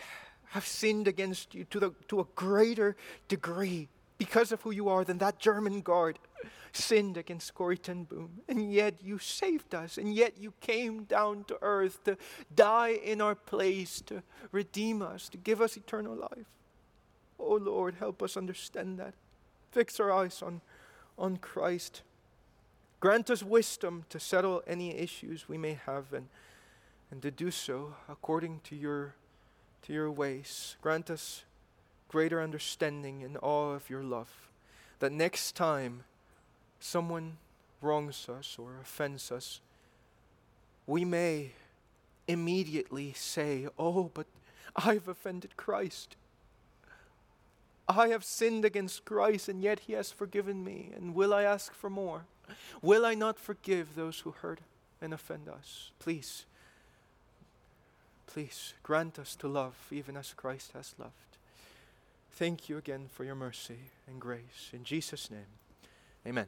have 0.51 0.67
sinned 0.67 1.09
against 1.09 1.53
you 1.55 1.65
to, 1.65 1.81
the, 1.81 1.91
to 2.09 2.21
a 2.21 2.27
greater 2.37 2.97
degree 3.27 3.89
because 4.19 4.53
of 4.53 4.63
who 4.63 4.71
you 4.71 4.89
are 4.89 5.05
than 5.05 5.19
that 5.19 5.41
German 5.41 5.81
guard 5.81 6.19
sinned 6.77 7.17
against 7.17 7.55
Corrie 7.55 7.79
ten 7.79 8.05
Boom. 8.05 8.41
And 8.49 8.73
yet 8.73 8.95
you 9.03 9.19
saved 9.19 9.75
us, 9.75 9.99
and 9.99 10.15
yet 10.15 10.39
you 10.39 10.53
came 10.61 11.05
down 11.05 11.45
to 11.45 11.59
earth 11.63 12.05
to 12.05 12.17
die 12.55 12.99
in 13.05 13.21
our 13.21 13.35
place, 13.35 14.01
to 14.07 14.23
redeem 14.53 15.03
us, 15.03 15.29
to 15.31 15.37
give 15.37 15.61
us 15.61 15.77
eternal 15.77 16.15
life. 16.15 16.47
Oh 17.39 17.57
Lord, 17.57 17.97
help 17.97 18.23
us 18.23 18.37
understand 18.37 18.99
that. 18.99 19.15
Fix 19.73 19.99
our 19.99 20.13
eyes 20.13 20.43
on, 20.43 20.61
on 21.19 21.37
Christ. 21.37 22.03
Grant 23.01 23.29
us 23.29 23.43
wisdom 23.43 24.05
to 24.09 24.19
settle 24.19 24.63
any 24.67 24.97
issues 24.97 25.49
we 25.49 25.59
may 25.59 25.75
have 25.87 26.13
and, 26.13 26.29
and 27.11 27.21
to 27.23 27.31
do 27.31 27.51
so 27.51 27.95
according 28.09 28.61
to 28.65 28.77
your, 28.77 29.15
to 29.83 29.93
your 29.93 30.11
ways. 30.11 30.77
Grant 30.81 31.11
us 31.11 31.45
greater 32.09 32.41
understanding 32.41 33.23
and 33.23 33.37
awe 33.43 33.73
of 33.73 33.91
your 33.91 34.03
love. 34.03 34.49
That 35.01 35.13
next 35.13 35.57
time 35.57 36.05
someone 36.85 37.39
wrongs 37.81 38.29
us 38.29 38.57
or 38.59 38.73
offends 38.83 39.33
us, 39.33 39.61
we 40.87 41.05
may 41.05 41.53
immediately 42.29 43.13
say, 43.15 43.67
Oh, 43.79 44.11
but 44.13 44.27
I've 44.77 45.09
offended 45.09 45.57
Christ. 45.57 46.17
I 47.89 48.09
have 48.09 48.25
sinned 48.25 48.65
against 48.65 49.05
Christ, 49.05 49.49
and 49.49 49.63
yet 49.63 49.81
He 49.81 49.93
has 49.95 50.11
forgiven 50.11 50.65
me. 50.65 50.91
And 50.95 51.15
will 51.15 51.35
I 51.35 51.43
ask 51.43 51.73
for 51.73 51.91
more? 51.91 52.25
Will 52.83 53.05
I 53.05 53.15
not 53.15 53.39
forgive 53.39 53.95
those 53.95 54.21
who 54.21 54.33
hurt 54.33 54.61
and 55.01 55.13
offend 55.13 55.49
us? 55.49 55.91
Please, 55.99 56.45
please 58.27 58.75
grant 58.83 59.19
us 59.19 59.37
to 59.37 59.49
love 59.49 59.75
even 59.91 60.17
as 60.17 60.35
Christ 60.35 60.73
has 60.73 60.95
loved. 60.99 61.13
Thank 62.33 62.69
you 62.69 62.77
again 62.77 63.07
for 63.11 63.25
your 63.25 63.37
mercy 63.37 63.91
and 64.07 64.21
grace. 64.21 64.71
In 64.73 64.85
Jesus' 64.85 65.31
name, 65.31 65.53
amen. 66.27 66.47